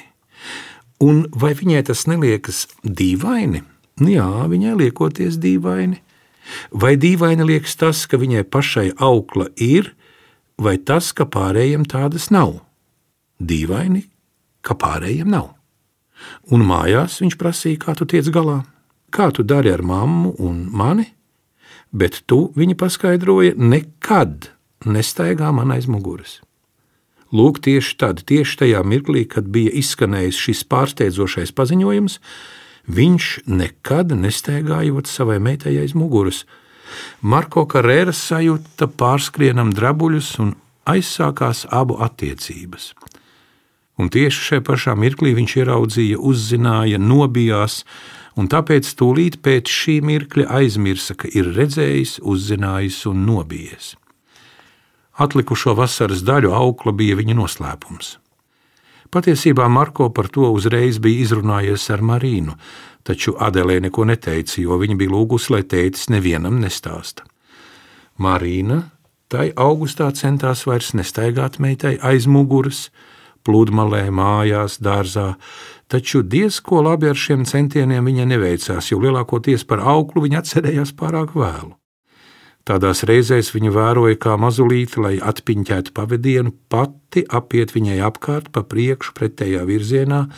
Un 1.04 1.26
vai 1.34 1.52
viņai 1.58 1.82
tas 1.86 2.06
neliekas 2.10 2.66
dīvaini? 2.82 3.62
Nu, 4.02 4.10
jā, 4.10 4.26
viņai 4.50 4.74
liekoties 4.80 5.38
dīvaini. 5.42 6.00
Vai 6.74 6.96
dīvaini 6.98 7.46
liekas 7.46 7.76
tas, 7.78 8.02
ka 8.10 8.18
viņai 8.18 8.42
pašai 8.50 8.88
aukla 8.98 9.46
ir, 9.62 9.92
vai 10.58 10.74
tas, 10.78 11.12
ka 11.14 11.28
pārējiem 11.30 11.86
tādas 11.86 12.30
nav? 12.34 12.58
Dīvaini, 13.38 14.08
ka 14.66 14.74
pārējiem 14.78 15.30
nav. 15.30 15.52
Un 16.54 16.66
mājās 16.66 17.20
viņš 17.22 17.38
prasīja, 17.38 17.80
kā 17.82 17.94
tu 17.98 18.06
tiec 18.10 18.26
galā, 18.34 18.62
kā 19.14 19.30
tu 19.34 19.46
dari 19.46 19.70
ar 19.72 19.82
mammu 19.86 20.34
un 20.42 20.64
mani, 20.70 21.08
bet 21.92 22.22
tu, 22.26 22.48
viņa 22.58 22.78
paskaidroja, 22.78 23.54
nekad 23.58 24.50
nestaigā 24.86 25.50
man 25.54 25.74
aiz 25.74 25.86
muguras. 25.90 26.40
Lūk, 27.32 27.62
tieši 27.64 27.94
tad, 28.00 28.24
tieši 28.28 28.58
tajā 28.64 28.82
mirklī, 28.84 29.24
kad 29.28 29.46
bija 29.48 29.72
izskanējis 29.80 30.40
šis 30.46 30.66
pārsteidzošais 30.68 31.54
paziņojums, 31.56 32.18
viņš 32.86 33.28
nekad 33.46 34.14
nestaigājot 34.16 35.06
savai 35.10 35.38
meitai 35.38 35.76
aiz 35.82 35.94
muguras. 35.94 36.44
Marko 37.20 37.64
Karēras 37.66 38.20
sajūta 38.28 38.88
pārskrienam 39.00 39.72
drabuļus 39.72 40.34
un 40.42 40.54
aizsākās 40.88 41.66
abu 41.70 41.96
attiecības. 42.02 42.92
Un 44.00 44.08
tieši 44.10 44.48
šajā 44.48 44.64
pašā 44.66 44.94
mirklī 44.98 45.34
viņš 45.36 45.56
ieraudzīja, 45.62 46.18
uzzināja, 46.18 46.98
nobijās, 46.98 47.82
un 48.36 48.48
tāpēc 48.48 48.88
tūlīt 48.98 49.38
pēc 49.44 49.68
šī 49.68 49.98
mirkļa 50.08 50.48
aizmirsa, 50.58 51.14
ka 51.14 51.28
ir 51.28 51.52
redzējis, 51.56 52.18
uzzinājis 52.24 53.02
un 53.10 53.26
nobijies. 53.28 53.94
Atlikušo 55.20 55.76
vasaras 55.76 56.24
daļu 56.24 56.54
aukla 56.56 56.94
bija 56.96 57.18
viņa 57.20 57.36
noslēpums. 57.36 58.16
Patiesībā 59.12 59.66
Marko 59.68 60.06
par 60.08 60.30
to 60.32 60.48
uzreiz 60.56 60.96
bija 61.02 61.26
izrunājies 61.26 61.84
ar 61.92 62.00
Marīnu, 62.00 62.54
taču 63.04 63.34
Adelē 63.36 63.76
neko 63.84 64.06
neteica, 64.08 64.56
jo 64.62 64.78
viņa 64.80 64.96
bija 64.96 65.12
lūgusi, 65.12 65.52
lai 65.52 65.60
tētis 65.68 66.08
nevienam 66.08 66.56
nestāsta. 66.62 67.26
Marīna 68.16 68.78
tai 69.28 69.50
augustā 69.56 70.08
centās 70.16 70.64
vairs 70.68 70.94
nestaigāt 70.96 71.58
meitai 71.60 71.98
aiz 72.00 72.24
muguras, 72.24 72.86
pludmalē, 73.44 74.06
mājās, 74.08 74.78
dārzā, 74.80 75.34
taču 75.92 76.22
diez 76.22 76.62
ko 76.64 76.80
labi 76.88 77.12
ar 77.12 77.18
šiem 77.18 77.44
centieniem 77.48 78.08
viņa 78.08 78.28
neveicās, 78.32 78.88
jo 78.92 79.00
lielākoties 79.04 79.68
par 79.68 79.84
auklu 79.92 80.24
viņa 80.24 80.40
atcerējās 80.40 80.96
pārāk 80.96 81.36
vēlu. 81.36 81.74
Tādās 82.62 83.02
reizēs 83.08 83.50
viņa 83.56 83.72
vēroja, 83.74 84.18
kā 84.22 84.36
mazulīte, 84.38 85.00
lai 85.02 85.16
atpiņķētu 85.18 85.94
pavadienu, 85.96 86.52
pati 86.70 87.24
apiet 87.26 87.74
viņai 87.74 87.98
apkārt 88.06 88.52
pa 88.54 88.62
priekšu 88.62 89.16
pretējā 89.16 89.64
virzienā, 89.66 90.28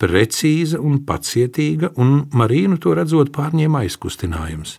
precīza 0.00 0.80
un 0.80 1.02
pacietīga, 1.04 1.92
un 2.00 2.22
Marīnu 2.32 2.80
to 2.80 2.94
redzot 2.96 3.34
pārņēma 3.34 3.84
aizkustinājums. 3.84 4.78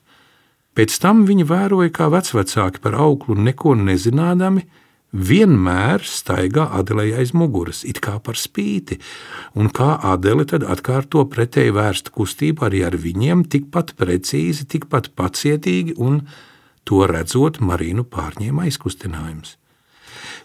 Pēc 0.73 0.97
tam 1.03 1.25
viņa 1.27 1.45
vēroja, 1.45 1.93
kā 1.93 2.09
vecvecāki 2.09 2.81
par 2.81 2.97
auklu 3.03 3.37
neko 3.37 3.75
nezinādami, 3.77 4.65
vienmēr 5.13 6.05
staigā 6.05 6.69
Adelei 6.77 7.11
aiz 7.17 7.33
muguras, 7.37 7.83
it 7.85 7.99
kā 8.01 8.17
par 8.23 8.37
spīti, 8.37 8.99
un 9.57 9.69
kā 9.73 9.95
Adele 10.09 10.45
tad 10.49 10.65
atkārto 10.65 11.25
pretēji 11.29 11.73
vērstu 11.75 12.13
kustību 12.15 12.65
arī 12.65 12.85
ar 12.87 12.97
viņiem, 12.97 13.45
tikpat 13.49 13.95
precīzi, 13.99 14.69
tikpat 14.69 15.11
pacietīgi, 15.17 15.97
un 15.97 16.23
to 16.89 17.05
redzot, 17.09 17.61
Marīnu 17.61 18.05
pārņēma 18.09 18.65
aizkustinājums. 18.67 19.55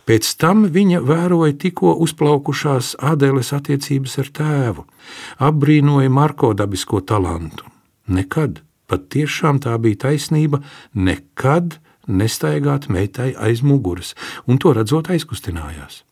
Pēc 0.04 0.28
tam 0.36 0.66
viņa 0.68 1.00
vēroja 1.00 1.56
tikko 1.56 1.94
uzplaukušās 2.04 2.94
Adeles 3.00 3.54
attiecības 3.56 4.18
ar 4.20 4.28
tēvu, 4.38 4.84
apbrīnoja 5.48 6.12
Marko 6.12 6.52
dabisko 6.52 7.00
talantu. 7.00 7.64
Nekad, 8.12 8.60
pat 8.86 9.08
tiešām 9.14 9.62
tā 9.64 9.78
bija 9.80 10.02
taisnība, 10.08 10.60
nekad 10.92 11.78
nestaigāt 12.04 12.90
meitai 12.92 13.32
aiz 13.40 13.62
muguras, 13.64 14.12
un 14.44 14.60
to 14.60 14.74
redzot 14.76 15.08
aizkustinājās. 15.08 16.02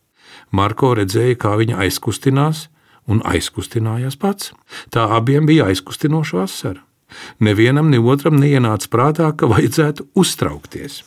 Marko 0.49 0.95
redzēja, 0.97 1.37
kā 1.37 1.53
viņa 1.61 1.77
aizkustinās, 1.85 2.67
un 3.05 3.21
aizkustinājās 3.29 4.17
pats. 4.17 4.53
Tā 4.89 5.05
abiem 5.17 5.45
bija 5.45 5.69
aizkustinoša 5.69 6.41
vasara. 6.41 6.81
Nevienam, 7.43 7.89
ne 7.93 7.99
otram 7.99 8.39
neienāca 8.41 8.89
prātā, 8.89 9.31
ka 9.37 9.49
vajadzētu 9.51 10.09
uztraukties. 10.17 11.03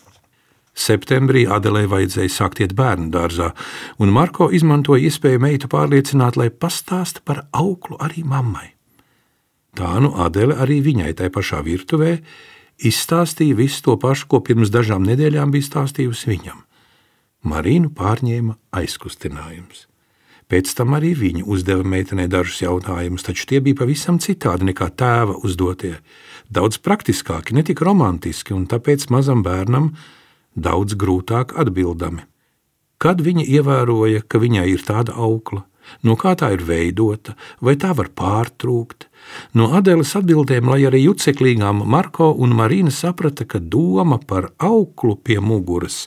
Septembrī 0.77 1.47
Adelē 1.49 1.87
vajadzēja 1.89 2.33
sākt 2.33 2.61
iet 2.61 2.75
bērnu 2.77 3.09
dārzā, 3.15 3.53
un 3.97 4.13
Marko 4.13 4.51
izmantoja 4.53 5.09
iespēju 5.09 5.41
meitu 5.41 5.71
pārliecināt, 5.73 6.37
lai 6.37 6.51
pastāsta 6.53 7.25
par 7.25 7.47
auklu 7.57 7.97
arī 7.97 8.27
mammai. 8.29 8.75
Tā 9.77 9.97
nu 10.05 10.13
Adele 10.21 10.57
arī 10.61 10.83
viņai 10.85 11.15
tajā 11.17 11.33
pašā 11.33 11.63
virtuvē 11.65 12.13
izstāstīja 12.77 13.57
visu 13.57 13.83
to 13.89 13.97
pašu, 14.01 14.29
ko 14.29 14.41
pirms 14.45 14.73
dažām 14.73 15.05
nedēļām 15.09 15.53
bija 15.53 15.69
stāstījusi 15.71 16.33
viņam. 16.33 16.63
Marīnu 17.47 17.93
pārņēma 17.97 18.57
aizkustinājums. 18.77 19.87
Pēc 20.47 20.71
tam 20.79 20.95
arī 20.95 21.11
viņa 21.19 21.43
uzdeva 21.51 21.83
meitenei 21.83 22.29
dažus 22.31 22.61
jautājumus, 22.63 23.25
taču 23.27 23.49
tie 23.51 23.59
bija 23.59 23.81
pavisam 23.81 24.21
citādi 24.23 24.69
nekā 24.69 24.93
tēva 24.95 25.35
uzdotie. 25.43 25.97
Daudz 26.47 26.79
praktiskāki, 26.79 27.57
ne 27.57 27.65
tik 27.67 27.83
romantiski, 27.83 28.55
un 28.55 28.69
tāpēc 28.71 29.09
mazam 29.11 29.43
bērnam 29.43 29.91
daudz 30.55 30.95
grūtāk 30.95 31.57
atbildami. 31.59 32.23
Kad 33.03 33.21
viņa 33.27 33.43
ievēroja, 33.43 34.23
ka 34.23 34.39
viņai 34.39 34.69
ir 34.71 34.87
tāda 34.87 35.17
aukla, 35.19 35.65
no 36.07 36.15
kā 36.15 36.37
tā 36.39 36.53
ir 36.55 36.63
veidota, 36.63 37.35
vai 37.61 37.75
tā 37.75 37.91
var 37.99 38.13
pārtrūkt, 38.15 39.11
No 39.57 39.71
Adēlas 39.77 40.15
atbildēm, 40.19 40.69
lai 40.71 40.83
arī 40.89 41.03
juceklīgām 41.07 41.83
Marko 41.89 42.29
un 42.33 42.55
Marīna 42.57 42.93
saprata, 42.93 43.47
ka 43.49 43.61
doma 43.61 44.19
par 44.19 44.51
auklu 44.59 45.17
pie 45.17 45.39
muguras. 45.41 46.05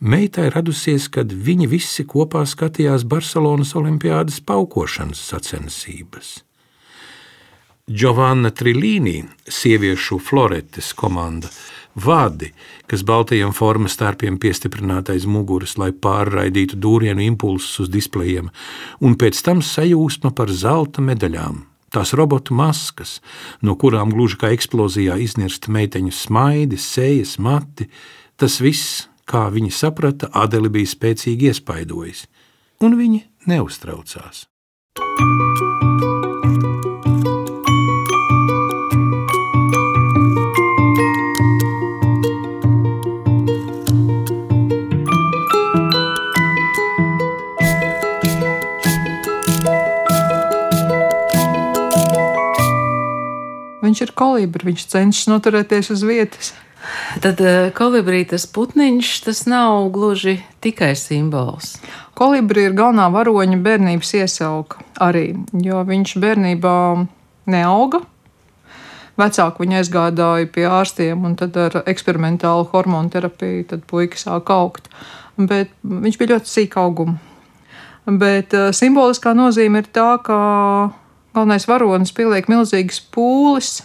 Meitai 0.00 0.50
radusies, 0.52 1.08
kad 1.12 1.32
viņi 1.32 1.70
visi 1.70 2.04
kopā 2.08 2.44
skatījās 2.48 3.06
Barcelonas 3.08 3.74
Olimpiādas 3.78 4.40
paukošanas 4.44 5.22
sacensības. 5.32 6.40
Giovanna 7.90 8.52
Trilīni, 8.54 9.24
sieviešu 9.50 10.20
floretes 10.22 10.92
komanda, 10.94 11.48
vadi, 11.98 12.52
kas 12.86 13.02
baltajiem 13.02 13.50
formas 13.56 13.96
stārpiem 13.96 14.36
piestiprinātais 14.38 15.26
muguras, 15.26 15.74
lai 15.80 15.90
pārraidītu 15.90 16.78
dūrienu 16.78 17.24
impulsus 17.24 17.86
uz 17.86 17.90
displejiem, 17.90 18.52
un 19.02 19.18
pēc 19.18 19.42
tam 19.42 19.64
sajūsma 19.64 20.30
par 20.36 20.54
zelta 20.54 21.02
medaļām 21.02 21.64
tās 21.92 22.14
robotu 22.16 22.54
maskas, 22.56 23.18
no 23.62 23.76
kurām 23.78 24.14
gluži 24.14 24.38
kā 24.40 24.52
eksplozijā 24.54 25.18
iznirst 25.22 25.68
meiteņu 25.68 26.14
smaidi, 26.14 26.78
sejas, 26.80 27.36
mati. 27.42 27.90
Tas 28.40 28.60
viss, 28.62 29.08
kā 29.28 29.48
viņi 29.52 29.74
saprata, 29.74 30.30
Adeli 30.32 30.72
bija 30.72 30.94
spēcīgi 30.94 31.50
iespaidojis, 31.50 32.24
un 32.86 32.96
viņi 33.00 33.24
neuztraucās. 33.50 34.46
Viņš 53.90 54.06
ir 54.06 54.16
kolibri, 54.16 54.70
viņš 54.70 54.88
cenšas 54.94 55.30
noturēties 55.34 55.90
uz 55.92 56.06
vietas. 56.06 56.54
Tad 57.20 57.42
kolibrī 57.76 58.22
tas 58.24 58.46
putniņš, 58.48 59.08
tas 59.26 59.42
nav 59.50 59.90
gluži 59.92 60.38
tikai 60.64 60.94
simbols. 60.96 61.74
Kolibri 62.16 62.64
ir 62.68 62.76
galvenā 62.76 63.10
varoņa 63.12 63.58
bērnības 63.60 64.14
iesauka 64.22 64.80
arī, 65.00 65.34
jo 65.52 65.82
viņš 65.84 66.16
bērnībā 66.22 66.76
neauga. 67.52 68.00
Vecāki 69.20 69.66
viņu 69.66 69.76
aizgādāja 69.82 70.48
pie 70.48 70.64
ārstiem, 70.70 71.26
un 71.28 71.34
tad 71.36 71.58
ar 71.60 71.82
eksperimentālu 71.90 72.70
hormonu 72.72 73.12
terapiju 73.12 73.82
puika 73.90 74.16
sāka 74.16 74.56
augt. 74.62 74.88
Bet 75.36 75.74
viņš 75.84 76.16
bija 76.20 76.36
ļoti 76.36 76.48
sīka 76.48 76.80
auguma. 76.80 77.18
Bet 78.08 78.56
uh, 78.56 78.70
simboliskā 78.72 79.34
nozīme 79.36 79.82
ir 79.82 79.90
tā, 79.92 80.14
ka 80.24 80.38
galvenais 81.34 81.66
varonis 81.68 82.12
pieliek 82.16 82.48
milzīgas 82.50 83.00
pūles, 83.14 83.80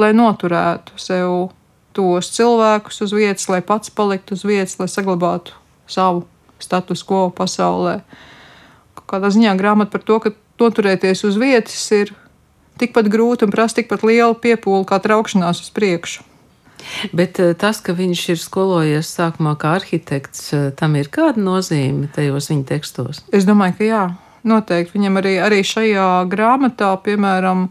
lai 0.00 0.12
noturētu 0.16 0.98
sev 1.00 1.50
tos 1.96 2.30
cilvēkus 2.34 3.02
uz 3.06 3.14
vietas, 3.14 3.48
lai 3.50 3.60
pats 3.66 3.90
paliktu 3.90 4.36
uz 4.38 4.44
vietas, 4.46 4.78
lai 4.80 4.88
saglabātu 4.90 5.56
savu 5.90 6.26
status 6.62 7.02
quo 7.06 7.28
pasaulē. 7.34 8.00
Kādā 9.10 9.30
ziņā 9.32 9.56
grāmata 9.58 9.90
par 9.90 10.04
to, 10.06 10.18
ka 10.22 10.34
noturēties 10.60 11.24
uz 11.26 11.38
vietas 11.40 11.82
ir 11.96 12.12
tikpat 12.80 13.10
grūti 13.12 13.46
un 13.46 13.52
prasa 13.52 13.80
tikpat 13.80 14.04
lielu 14.06 14.36
piepūli 14.38 14.86
kā 14.88 15.00
traukšanās 15.02 15.64
uz 15.64 15.70
priekšu. 15.74 16.26
Bet 17.12 17.40
eh, 17.42 17.52
tas, 17.58 17.80
ka 17.84 17.92
viņš 17.96 18.22
ir 18.34 18.40
skolojies 18.40 19.10
sākumā 19.18 19.56
kā 19.60 19.74
arhitekts, 19.80 20.46
eh, 20.56 20.70
tam 20.76 20.96
ir 20.96 21.10
kāda 21.12 21.42
nozīme 21.42 22.08
tajos 22.14 22.50
viņa 22.52 22.66
tekstos? 22.70 23.22
Es 23.36 23.48
domāju, 23.48 23.76
ka 23.78 23.88
jā, 23.88 24.04
noteikti. 24.46 24.96
Viņam 24.98 25.20
arī, 25.20 25.36
arī 25.42 25.60
šajā 25.66 26.08
grāmatā, 26.30 26.90
piemēram, 27.04 27.68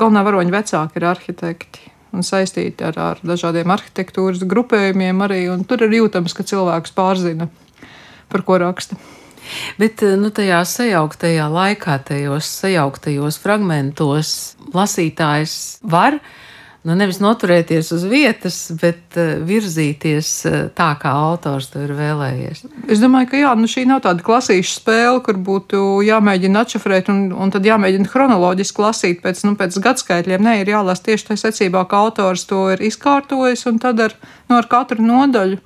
galvenā 0.00 0.24
varoņa 0.26 0.54
vecāki 0.54 1.00
ir 1.00 1.08
arhitekti. 1.10 1.90
Un 2.14 2.22
saistīti 2.22 2.84
ar, 2.86 2.98
ar 3.00 3.20
dažādiem 3.26 3.72
arhitektūras 3.74 4.44
grupējumiem 4.46 5.24
arī. 5.26 5.42
Tur 5.66 5.82
ir 5.88 5.98
jūtams, 5.98 6.36
ka 6.36 6.46
cilvēks 6.46 6.94
pārzina, 6.94 7.48
par 8.30 8.46
ko 8.46 8.60
raksta. 8.62 8.98
Bet 9.80 10.02
eh, 10.04 10.14
nu, 10.20 10.30
tajā 10.34 10.62
sajauktajā 10.68 11.48
laikā, 11.52 11.98
tajos 12.08 12.48
sajauktajos 12.62 13.38
fragmentos, 13.42 14.30
lasītājs 14.74 15.56
var 15.82 16.18
nu, 16.84 16.94
nevis 16.98 17.18
noturēties 17.22 17.90
uz 17.96 18.04
vietas, 18.08 18.58
bet 18.80 19.16
uh, 19.18 19.34
virzīties 19.46 20.30
uh, 20.48 20.56
tā, 20.76 20.90
kā 21.00 21.12
autors 21.30 21.70
to 21.72 21.82
ir 21.84 21.94
vēlējies. 21.96 22.64
Es 22.92 23.02
domāju, 23.02 23.30
ka 23.32 23.40
jā, 23.40 23.52
nu, 23.58 23.68
šī 23.70 23.86
nav 23.90 24.02
tāda 24.04 24.24
klasīša 24.24 24.74
spēle, 24.78 25.20
kur 25.24 25.40
būtu 25.48 25.82
jāmēģina 26.06 26.64
atšifrēt 26.64 27.10
un, 27.12 27.26
un 27.32 27.54
tad 27.54 27.66
jāmēģina 27.68 28.10
chronoloģiski 28.12 28.84
lasīt 28.84 29.22
pēc, 29.24 29.44
nu, 29.48 29.54
pēc 29.60 29.78
gadskaitļiem. 29.84 30.44
Nē, 30.44 30.58
ir 30.62 30.74
jālasa 30.74 31.08
tieši 31.10 31.30
tā 31.30 31.38
secībā, 31.46 31.86
kā 31.88 32.04
autors 32.06 32.44
to 32.50 32.66
ir 32.74 32.84
izkārtojis, 32.84 33.64
un 33.70 33.80
tad 33.82 34.04
ar, 34.04 34.18
nu, 34.50 34.60
ar 34.60 34.68
katru 34.70 35.04
nodaļu 35.04 35.62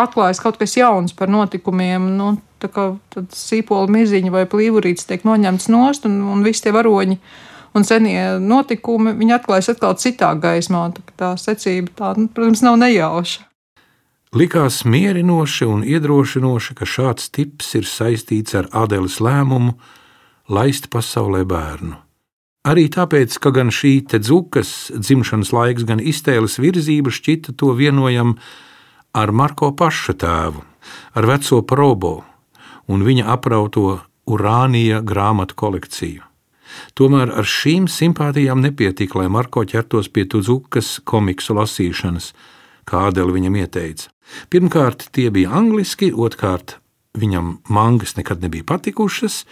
atklājas 0.00 0.40
kaut 0.40 0.56
kas 0.60 0.76
jauns 0.78 1.12
par 1.16 1.30
notikumiem. 1.32 2.08
Nu, 2.16 2.34
tā 2.62 2.70
kā 2.72 2.92
sīpola 3.36 3.90
miziņa 3.92 4.32
vai 4.32 4.44
plīvurītes 4.48 5.08
tiek 5.08 5.24
noņemts 5.26 5.68
nost, 5.72 6.06
un, 6.08 6.20
un 6.32 6.44
visi 6.46 6.64
tie 6.64 6.74
varoņi 6.74 7.18
un 7.76 7.86
senie 7.88 8.38
notikumi, 8.42 9.14
viņi 9.18 9.36
atklājas 9.38 9.72
atkal 9.74 9.96
citā 10.00 10.32
gaismā. 10.38 10.88
Tā, 10.96 11.16
tā 11.18 11.32
secība, 11.40 11.92
tā, 11.98 12.12
nu, 12.18 12.28
protams, 12.32 12.64
nav 12.64 12.78
nejauša. 12.82 13.48
Likās 14.32 14.82
mierinoši 14.88 15.66
un 15.68 15.82
iedrošinoši, 15.84 16.76
ka 16.78 16.88
šāds 16.88 17.28
tips 17.36 17.74
ir 17.76 17.84
saistīts 17.84 18.56
ar 18.56 18.70
Ādēlas 18.72 19.18
lēmumu 19.20 19.74
laist 20.48 20.88
pasaulē 20.92 21.42
bērnu. 21.44 21.98
Arī 22.64 22.86
tāpēc, 22.94 23.36
ka 23.42 23.50
gan 23.52 23.68
šī 23.74 23.92
te 24.08 24.22
dzukas 24.22 24.92
dzimšanas 24.94 25.52
laiks, 25.52 25.84
gan 25.84 26.00
iztēles 26.00 26.60
virzība 26.62 27.12
šķita 27.12 27.56
to 27.58 27.74
vienojam 27.76 28.36
ar 29.12 29.34
Marko 29.36 29.72
paša 29.76 30.16
tēvu, 30.22 30.62
ar 31.12 31.28
veco 31.28 31.60
probo 31.68 32.14
un 32.88 33.04
viņa 33.04 33.28
aprauto 33.34 33.98
urānija 34.24 35.02
grāmatu 35.04 35.58
kolekciju. 35.58 36.31
Tomēr 36.98 37.32
ar 37.34 37.48
šīm 37.48 37.88
simpātijām 37.90 38.62
nepietika, 38.64 39.20
lai 39.22 39.28
Marko 39.32 39.64
ķertos 39.68 40.10
pie 40.12 40.24
Tuzukas 40.28 40.98
komiksu 41.04 41.56
lasīšanas, 41.58 42.32
kā 42.88 43.08
Ādeli 43.10 43.38
viņam 43.38 43.58
ieteica. 43.62 44.10
Pirmkārt, 44.52 45.08
tie 45.12 45.28
bija 45.34 45.52
angliski, 45.58 46.12
otrkārt, 46.12 46.78
viņam 47.18 47.58
mangas 47.68 48.16
nekad 48.16 48.42
nebija 48.44 48.64
patikušas, 48.68 49.42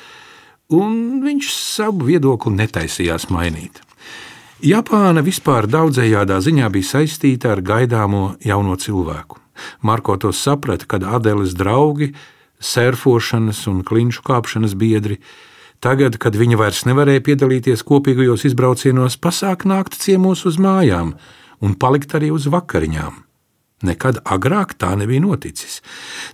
un 0.73 1.21
viņš 1.25 1.53
savu 1.53 2.09
viedokli 2.09 2.55
netaisījās 2.57 3.29
mainīt. 3.35 3.83
Japāna 4.61 5.23
vispār 5.25 5.65
daudzējādā 5.71 6.37
ziņā 6.45 6.69
bija 6.73 6.89
saistīta 6.95 7.55
ar 7.55 7.63
gaidāmo 7.65 8.35
jauno 8.45 8.77
cilvēku. 8.77 9.39
Marko 9.81 10.17
to 10.21 10.33
saprata, 10.37 10.85
kad 10.89 11.05
Adeles 11.05 11.55
draugi, 11.57 12.13
surfošanas 12.61 13.65
un 13.71 13.81
klinšu 13.89 14.25
kāpšanas 14.25 14.77
biedri, 14.77 15.17
tagad, 15.85 16.19
kad 16.21 16.37
viņi 16.37 16.59
vairs 16.61 16.85
nevarēja 16.88 17.25
piedalīties 17.27 17.85
kopīgajos 17.87 18.47
izbraucienos, 18.51 19.19
pasāk 19.21 19.66
nākt 19.69 19.99
ciemos 20.01 20.47
uz 20.49 20.61
mājām 20.61 21.14
un 21.61 21.77
palikt 21.77 22.14
arī 22.16 22.31
uz 22.35 22.49
vakariņām. 22.53 23.25
Nekad 23.88 24.21
agrāk 24.29 24.77
tā 24.77 24.93
nebija 25.01 25.25
noticis. 25.25 25.81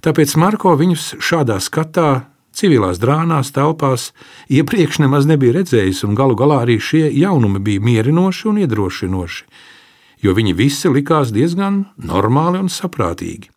Tāpēc 0.03 0.35
Marko 0.43 0.75
viņus 0.79 1.15
šādā 1.23 1.61
skatā, 1.63 2.27
civilās 2.57 2.99
drānās, 2.99 3.53
telpās 3.55 4.11
iepriekš 4.51 5.01
nemaz 5.05 5.31
nebija 5.31 5.61
redzējis, 5.61 6.03
un 6.09 6.19
galu 6.19 6.35
galā 6.39 6.65
arī 6.67 6.81
šie 6.83 7.07
jaunumi 7.15 7.63
bija 7.63 7.87
mierinoši 7.87 8.51
un 8.51 8.63
iedrošinoši 8.65 9.73
jo 10.23 10.35
viņi 10.37 10.55
visi 10.57 10.91
likās 10.93 11.33
diezgan 11.35 11.85
normāli 11.97 12.63
un 12.63 12.73
saprātīgi. 12.73 13.51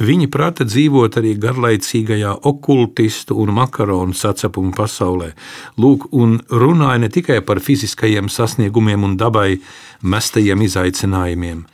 Viņi 0.00 0.30
prata 0.32 0.64
dzīvot 0.64 1.18
arī 1.20 1.34
garlaicīgajā 1.36 2.32
okultistu 2.48 3.36
un 3.42 3.52
makaronu 3.52 4.16
sacepumu 4.16 4.72
pasaulē, 4.72 5.34
lūk, 5.76 6.06
un 6.16 6.38
runāja 6.48 7.02
ne 7.02 7.10
tikai 7.12 7.42
par 7.44 7.60
fiziskajiem 7.60 8.30
sasniegumiem 8.32 9.04
un 9.04 9.18
dabai 9.20 9.58
mestajiem 10.00 10.64
izaicinājumiem. 10.64 11.66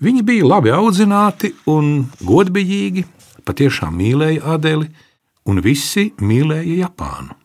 Viņi 0.00 0.24
bija 0.24 0.48
labi 0.48 0.72
audzināti 0.72 1.52
un 1.68 2.06
godbijīgi, 2.24 3.04
patiešām 3.44 3.92
mīlēja 4.00 4.54
Adeli, 4.56 4.88
un 5.44 5.60
visi 5.64 6.10
mīlēja 6.16 6.86
Japānu. 6.86 7.36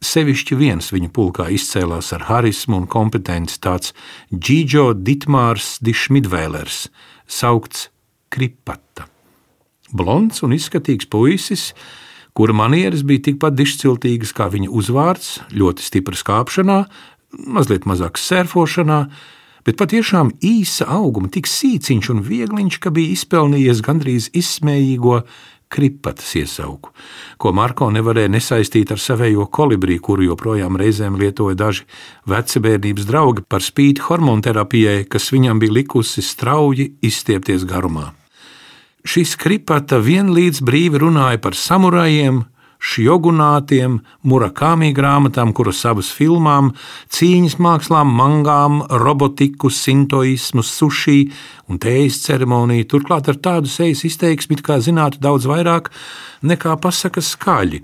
Sevišķi 0.00 0.56
viens 0.56 0.88
viņa 0.92 1.08
pulkā 1.16 1.50
izcēlās 1.52 2.12
ar 2.16 2.26
harismu 2.28 2.82
un 2.82 2.88
kompetenci 2.88 3.60
tāds 3.64 3.94
Džidžo 4.32 4.90
Ditmārs 4.96 5.78
Dišmidvēlers, 5.84 6.86
saukts 7.28 7.88
Kripata. 8.32 9.09
Blonds 9.96 10.44
un 10.46 10.54
izskatīgs 10.56 11.08
puisis, 11.10 11.70
kura 12.36 12.54
manieres 12.56 13.02
bija 13.06 13.30
tikpat 13.30 13.56
dišciltīgas 13.58 14.34
kā 14.36 14.48
viņa 14.52 14.70
uzvārds, 14.70 15.38
ļoti 15.50 15.86
stipras 15.86 16.24
kāpšanā, 16.26 16.84
mazliet 17.50 17.86
mazāks 17.90 18.26
sērfošanā, 18.30 19.04
bet 19.66 19.78
patiešām 19.80 20.34
īsa 20.44 20.88
auguma, 20.90 21.30
tik 21.32 21.50
sīciņš 21.50 22.12
un 22.14 22.22
viegliņš, 22.26 22.80
ka 22.82 22.92
bija 22.94 23.16
izpelnījies 23.16 23.82
gandrīz 23.86 24.30
izsmējīgo 24.36 25.22
kripatas 25.70 26.32
iesauku, 26.34 26.90
ko 27.38 27.52
Marko 27.54 27.92
nevarēja 27.94 28.32
nesaistīt 28.34 28.90
ar 28.90 28.98
savējo 28.98 29.46
kolibrī, 29.54 30.00
kuru 30.02 30.26
joprojām 30.26 30.78
reizēm 30.80 31.18
lietoja 31.20 31.58
daži 31.58 31.86
veci 32.30 32.62
bērnības 32.62 33.06
draugi 33.06 33.46
par 33.46 33.62
spīti 33.62 34.02
hormonterapijai, 34.08 35.04
kas 35.06 35.30
viņam 35.30 35.62
bija 35.62 35.78
likusi 35.78 36.26
strauji 36.26 36.90
izstiepties 37.06 37.68
garumā. 37.70 38.10
Šis 39.00 39.32
kripata 39.40 39.96
vienlīdz 40.04 40.60
brīvi 40.60 40.98
runāja 41.00 41.38
par 41.40 41.54
samurajiem, 41.56 42.42
šjogunātiem, 42.80 43.98
murakāmī 44.28 44.90
grāmatām, 44.96 45.54
kuras 45.56 45.80
abas 45.88 46.10
filmām, 46.16 46.72
cīņas 47.12 47.56
mākslām, 47.60 48.12
mangām, 48.16 48.82
robotiku, 49.02 49.70
sintoismu, 49.72 50.64
sushi 50.64 51.30
un 51.68 51.80
tējas 51.80 52.20
ceremoniju, 52.26 52.88
turklāt 52.92 53.32
ar 53.32 53.40
tādu 53.40 53.72
sejas 53.72 54.04
izteiksmi, 54.08 54.60
kā 54.60 54.80
zinātu 54.84 55.20
daudz 55.20 55.48
vairāk 55.48 55.88
nekā 56.44 56.76
pasakas 56.80 57.34
skaļi. 57.36 57.80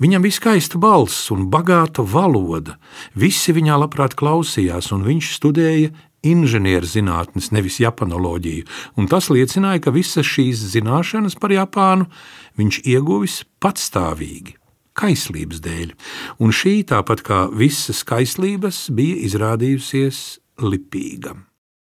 Viņam 0.00 0.24
bija 0.24 0.38
skaista 0.38 0.80
balss 0.80 1.28
un 1.32 1.50
bagāta 1.52 2.00
valoda. 2.00 2.78
Visi 3.12 3.52
viņā 3.52 3.76
labprāt 3.82 4.16
klausījās, 4.16 4.88
un 4.96 5.04
viņš 5.04 5.34
studēja 5.36 5.92
inženierzinātnes, 6.26 7.50
nevis 7.54 7.80
japanoloģiju, 7.82 8.66
un 9.00 9.10
tas 9.10 9.30
liecināja, 9.32 9.84
ka 9.84 9.94
visas 9.94 10.28
šīs 10.28 10.62
zināšanas 10.74 11.38
par 11.40 11.54
Japānu 11.54 12.08
viņš 12.60 12.82
ieguvis 12.84 13.42
patstāvīgi, 13.62 14.56
kaislības 15.00 15.62
dēļ, 15.64 15.94
un 16.44 16.52
šī, 16.54 16.80
tāpat 16.92 17.24
kā 17.26 17.44
visas 17.52 18.04
kaislības, 18.08 18.88
bija 18.94 19.22
izrādījusies 19.28 20.24
lipīga. 20.60 21.38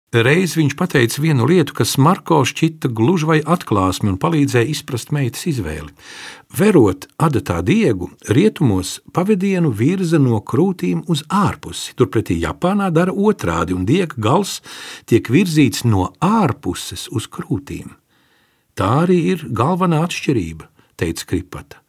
Reiz 0.09 0.55
viņš 0.57 0.73
teica 0.89 1.21
vienu 1.21 1.45
lietu, 1.45 1.73
kas 1.77 1.91
Marko 2.01 2.41
šķita 2.41 2.89
gluži 2.89 3.27
vai 3.29 3.37
atklāsmi 3.45 4.09
un 4.09 4.17
palīdzēja 4.17 4.65
izprast 4.65 5.11
meitas 5.13 5.45
izvēli. 5.45 5.93
Verot 6.57 7.05
adatā 7.21 7.61
diegu, 7.61 8.09
rietumos 8.25 9.01
pavadienu 9.13 9.69
virza 9.69 10.17
no 10.17 10.41
krūtīm 10.41 11.03
uz 11.05 11.21
ārpusi. 11.29 11.93
Turpretī 11.93 12.39
Japānā 12.41 12.89
dara 12.89 13.13
otrādi, 13.13 13.75
un 13.77 13.85
diega 13.85 14.17
gals 14.17 14.63
tiek 15.05 15.29
virzīts 15.29 15.85
no 15.85 16.07
ārpuses 16.17 17.05
uz 17.13 17.27
krūtīm. 17.29 17.93
Tā 18.73 18.89
arī 19.03 19.19
ir 19.35 19.43
galvenā 19.45 19.99
atšķirība, 20.07 20.71
teica 20.97 21.27
Kripata. 21.29 21.83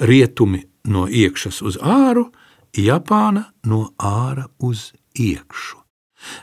Rietumi 0.00 0.62
no 0.88 1.04
iekšas 1.04 1.60
uz 1.60 1.76
āru, 1.84 2.30
Japāna 2.72 3.50
no 3.68 3.90
āra 4.00 4.48
uz 4.56 4.94
iekšu. 5.12 5.77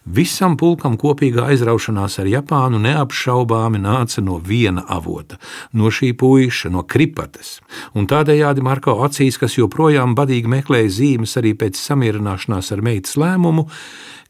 Visam 0.06 0.56
pulkam 0.58 0.96
kopīgā 1.00 1.50
aizraušanās 1.52 2.20
ar 2.22 2.30
Japānu 2.30 2.80
neapšaubāmi 2.84 3.82
nāca 3.84 4.24
no 4.24 4.38
viena 4.40 4.86
avota, 4.88 5.40
no 5.74 5.92
šī 5.92 6.14
puiša, 6.18 6.72
no 6.74 6.86
kripates, 6.88 7.60
un 7.94 8.08
tādējādi 8.10 8.64
Marko 8.66 8.98
acīs, 9.06 9.40
kas 9.42 9.58
joprojām 9.60 10.16
badīgi 10.18 10.52
meklēja 10.52 10.94
zīmes 11.00 11.36
arī 11.42 11.56
pēc 11.60 11.80
samierināšanās 11.80 12.72
ar 12.76 12.86
meitas 12.86 13.18
lēmumu, 13.20 13.68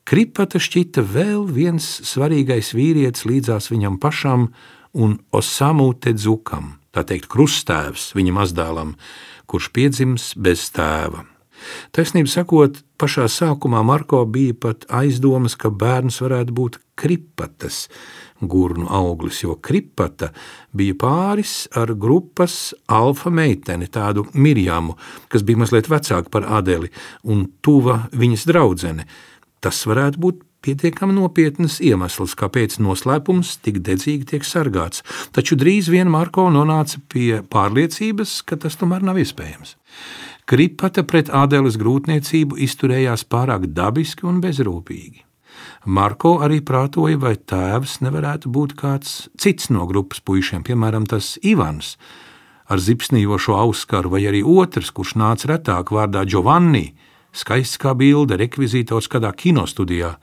kripata 0.08 0.62
šķita 0.62 1.06
vēl 1.14 1.46
viens 1.52 1.86
svarīgais 2.08 2.74
vīrietis 2.78 3.28
līdzās 3.30 3.70
viņam 3.74 4.00
pašam 4.02 4.50
un 4.96 5.20
Osamu 5.36 5.92
Tedzukam, 6.00 6.76
tā 6.96 7.04
teikt, 7.04 7.30
krustēvs 7.32 8.14
viņa 8.16 8.36
mazdēlam, 8.40 8.96
kurš 9.46 9.72
piedzims 9.76 10.34
bez 10.40 10.70
tēva. 10.74 11.35
Taisnība 11.96 12.32
sakot, 12.32 12.82
pašā 13.00 13.28
sākumā 13.32 13.82
Marko 13.86 14.24
bija 14.26 14.56
pat 14.68 14.86
aizdomas, 14.90 15.58
ka 15.60 15.72
bērns 15.72 16.22
varētu 16.24 16.56
būt 16.56 16.80
kripatas 17.00 17.86
gurnu 18.42 18.88
auglis, 18.92 19.42
jo 19.44 19.56
kripata 19.64 20.32
bija 20.76 20.96
pāris 21.00 21.66
ar 21.76 21.94
grupas 21.96 22.74
alfa 22.92 23.32
meiteni, 23.32 23.88
tādu 23.88 24.26
Mirjamu, 24.34 24.98
kas 25.32 25.46
bija 25.48 25.64
mazliet 25.64 25.90
vecāka 25.92 26.32
par 26.32 26.48
Adeli 26.60 26.92
un 27.24 27.48
tuva 27.64 28.06
viņas 28.16 28.46
draudzene. 28.52 29.08
Tas 29.64 29.82
varētu 29.88 30.22
būt 30.22 30.44
pietiekami 30.66 31.14
nopietns 31.16 31.78
iemesls, 31.84 32.34
kāpēc 32.38 32.80
noslēpums 32.82 33.56
tik 33.66 33.82
dedzīgi 33.86 34.30
tiek 34.34 34.46
sargāts, 34.48 35.04
taču 35.36 35.58
drīz 35.60 35.92
vien 35.94 36.10
Marko 36.12 36.48
nonāca 36.54 37.02
pie 37.12 37.42
pārliecības, 37.50 38.40
ka 38.50 38.58
tas 38.62 38.78
tomēr 38.82 39.06
nav 39.06 39.20
iespējams. 39.22 39.76
Kripata 40.46 41.02
pret 41.02 41.32
Ādēlas 41.34 41.74
grūtniecību 41.82 42.60
izturējās 42.62 43.24
pārāk 43.26 43.64
dabiski 43.74 44.28
un 44.30 44.44
bezrūpīgi. 44.44 45.24
Marko 45.90 46.36
arī 46.46 46.60
prātoja, 46.62 47.18
vai 47.18 47.34
tēvs 47.34 47.96
nevarētu 48.06 48.52
būt 48.54 48.76
kāds 48.78 49.16
cits 49.42 49.72
no 49.74 49.88
grupas 49.90 50.22
puišiem, 50.22 50.62
piemēram, 50.68 51.08
tas 51.10 51.40
Ivans 51.42 51.96
ar 52.70 52.78
zipsnījošo 52.82 53.58
auskaru, 53.58 54.12
vai 54.14 54.22
arī 54.30 54.44
otrs, 54.46 54.92
kurš 54.94 55.16
nāca 55.18 55.50
retāk 55.56 55.90
vārdā 55.94 56.22
Giovanni, 56.30 56.92
skaists 57.34 57.82
kā 57.82 57.96
bilde, 57.98 58.38
rekvizītors 58.38 59.10
kādā 59.10 59.34
kinostudijā. 59.34 60.14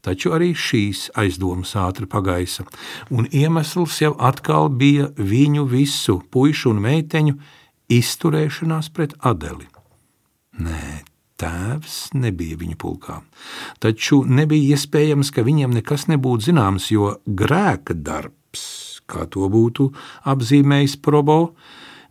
Taču 0.00 0.32
arī 0.36 0.54
šīs 0.56 1.10
aizdomas 1.20 1.74
ātri 1.76 2.08
pagaisa, 2.08 2.64
un 3.12 3.28
iemesls 3.28 4.00
jau 4.00 4.14
atkal 4.16 4.70
bija 4.72 5.10
viņu 5.20 5.68
visu 5.68 6.20
puišu 6.32 6.72
un 6.72 6.84
meiteņu 6.84 7.36
izturēšanās 7.92 8.90
pret 8.94 9.14
Adeli. 9.26 9.68
Nē, 10.62 11.02
tēvs 11.40 11.96
nebija 12.16 12.56
viņa 12.60 12.76
pulkā. 12.80 13.20
Taču 13.82 14.22
nebija 14.24 14.76
iespējams, 14.76 15.32
ka 15.34 15.44
viņiem 15.46 15.74
nekas 15.76 16.06
nebūtu 16.10 16.48
zināms, 16.50 16.90
jo 16.94 17.16
grēka 17.26 17.96
darbs, 17.96 18.64
kā 19.06 19.26
to 19.30 19.48
būtu 19.52 19.90
apzīmējis 20.32 20.96
Probo, 21.04 21.40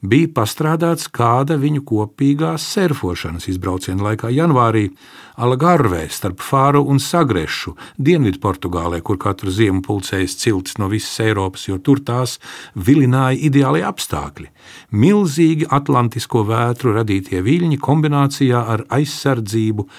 bija 0.01 0.31
pastrādāts 0.35 1.07
kāda 1.11 1.57
viņu 1.61 1.83
kopīgās 1.87 2.65
surfošanas 2.73 3.47
izbrauciena 3.51 4.09
laikā 4.09 4.31
janvārī 4.33 4.89
Algarvē 5.35 6.05
starp 6.11 6.39
Fāru 6.43 6.85
un 6.87 6.99
Sagrešu, 7.03 7.75
Dienvidu 7.99 8.39
Portugālē, 8.43 9.01
kur 9.03 9.19
katru 9.19 9.51
ziemu 9.51 9.83
pulcējas 9.83 10.37
ciltis 10.39 10.79
no 10.79 10.87
visas 10.91 11.19
Eiropas, 11.25 11.67
jo 11.67 11.79
tur 11.79 11.99
tās 11.99 12.37
vilināja 12.75 13.39
ideāli 13.49 13.83
apstākļi. 13.83 14.51
Milzīgi 14.95 15.67
atlantisko 15.67 16.45
vētru 16.47 16.95
radītie 16.95 17.43
viļņi 17.43 17.81
kombinācijā 17.83 18.63
ar 18.75 18.85
aizsardzību, 18.95 19.89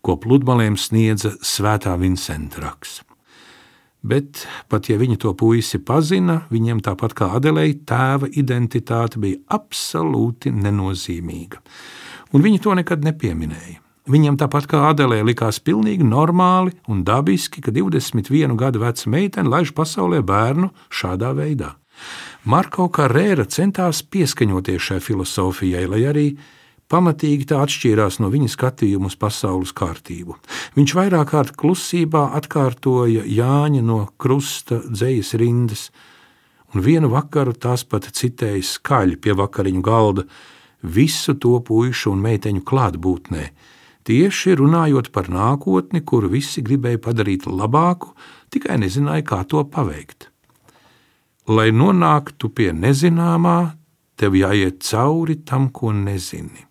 ko 0.00 0.16
pludmalēm 0.22 0.78
sniedza 0.80 1.34
Svētā 1.42 1.98
Vincenta 2.00 2.64
raks 2.64 3.02
bet 4.06 4.44
pat 4.70 4.90
ja 4.90 4.98
viņi 5.00 5.18
to 5.22 5.32
puisi 5.38 5.80
pazina, 5.82 6.42
viņiem 6.52 6.82
tāpat 6.86 7.16
kā 7.18 7.30
Adelei, 7.38 7.74
tēva 7.86 8.30
identitāte 8.32 9.20
bija 9.22 9.42
absolūti 9.58 10.54
nenozīmīga. 10.54 11.62
Un 12.34 12.46
viņi 12.46 12.62
to 12.62 12.76
nekad 12.78 13.04
nepieminēja. 13.06 13.80
Viņam 14.06 14.36
tāpat 14.38 14.68
kā 14.70 14.84
Adelē 14.92 15.18
likās 15.26 15.58
pilnīgi 15.58 16.06
normāli 16.06 16.76
un 16.86 17.02
dabiski, 17.06 17.58
ka 17.58 17.72
21 17.74 18.54
gadu 18.58 18.84
veca 18.84 19.10
meitene 19.10 19.50
laiž 19.50 19.72
pasaulē 19.74 20.20
bērnu 20.22 20.70
šādā 20.94 21.32
veidā. 21.34 21.72
Marko 22.46 22.86
Karēra 22.92 23.48
centās 23.50 24.04
pieskaņoties 24.06 24.84
šai 24.90 25.00
filozofijai, 25.02 25.86
lai 25.90 26.04
arī 26.06 26.26
pamatīgi 26.92 27.48
tā 27.50 27.60
atšķīrās 27.64 28.20
no 28.22 28.30
viņa 28.32 28.50
skatījuma 28.52 29.10
uz 29.10 29.16
pasaules 29.18 29.72
kārtību. 29.76 30.36
Viņš 30.76 30.94
vairāk 30.98 31.32
kārt 31.32 31.56
klusībā 31.58 32.28
atkārtoja 32.38 33.24
Jāņa 33.26 33.82
no 33.84 34.02
krusta 34.20 34.80
dzejas 34.86 35.34
rindas, 35.40 35.88
un 36.74 36.84
vienu 36.84 37.10
vakaru 37.12 37.54
tās 37.56 37.86
pat 37.88 38.10
citēja 38.14 38.62
skaļi 38.64 39.18
pie 39.22 39.34
vakariņu 39.38 39.82
galda 39.82 40.26
visu 40.82 41.34
to 41.40 41.58
puišu 41.64 42.12
un 42.12 42.22
meiteņu 42.22 42.62
klātbūtnē, 42.66 43.48
tieši 44.06 44.54
runājot 44.60 45.10
par 45.14 45.30
nākotni, 45.32 46.04
kuru 46.06 46.30
visi 46.36 46.62
gribēja 46.62 47.02
padarīt 47.02 47.48
labāku, 47.50 48.12
tikai 48.54 48.78
nezināja, 48.82 49.26
kā 49.26 49.42
to 49.48 49.64
paveikt. 49.64 50.30
Lai 51.46 51.70
nonāktu 51.70 52.50
pie 52.50 52.72
nezināmā, 52.74 53.58
tev 54.18 54.34
jāiet 54.34 54.82
cauri 54.82 55.38
tam, 55.46 55.70
ko 55.70 55.92
nezini. 55.94 56.65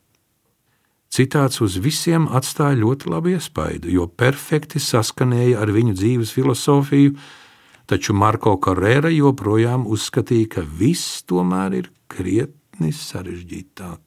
Citāts 1.15 1.62
uz 1.63 1.78
visiem 1.80 2.25
atstāja 2.28 2.75
ļoti 2.82 3.08
labu 3.08 3.32
iespaidu, 3.36 3.88
jo 3.88 4.08
perfekti 4.08 4.82
saskanēja 4.84 5.62
ar 5.63 5.71
viņu 5.71 5.93
dzīves 5.95 6.34
filozofiju, 6.36 7.13
taču 7.88 8.15
Marko 8.17 8.58
Karēra 8.60 9.13
joprojām 9.13 9.86
uzskatīja, 9.88 10.49
ka 10.58 10.65
viss 10.65 11.21
tomēr 11.23 11.78
ir 11.80 11.91
krietni 12.12 12.91
sarežģītāk. 12.91 14.01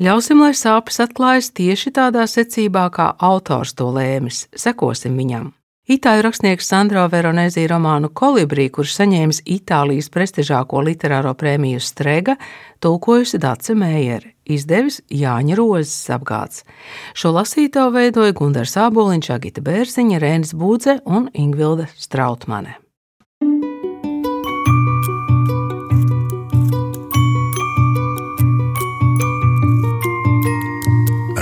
Ļausim, 0.00 0.40
lai 0.40 0.54
sāpes 0.56 1.02
atklājas 1.02 1.50
tieši 1.56 1.90
tādā 1.98 2.22
secībā, 2.30 2.86
kā 2.94 3.10
autors 3.18 3.74
to 3.74 3.90
lēmis. 3.92 4.46
Sekosim 4.56 5.18
viņam. 5.18 5.50
Itāļu 5.90 6.22
rakstnieks 6.22 6.68
Sandro 6.70 7.02
Veronēzī 7.10 7.64
romānu 7.66 8.12
Kolibrī, 8.14 8.68
kurš 8.70 8.92
saņēmis 9.00 9.40
Itālijas 9.50 10.06
prestižāko 10.14 10.84
literāro 10.86 11.32
prēmiju 11.34 11.80
Strega, 11.82 12.36
tulkojusi 12.78 13.40
Dace 13.42 13.74
Meijere, 13.74 14.36
izdevis 14.46 15.00
Jāņa 15.10 15.56
Rozes 15.58 16.12
apgāds. 16.14 16.62
Šo 17.10 17.34
lasītāju 17.34 17.90
veidoja 17.96 18.36
Gundars 18.38 18.76
Āboliņš, 18.78 19.32
Agita 19.34 19.66
Bērziņa, 19.66 20.22
Rēnis 20.22 20.54
Būdze 20.54 21.00
un 21.10 21.26
Ingvilde 21.34 21.90
Strautmane. 21.98 22.78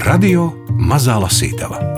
Radio 0.08 0.54
Mazā 0.80 1.20
Lasītava 1.20 1.97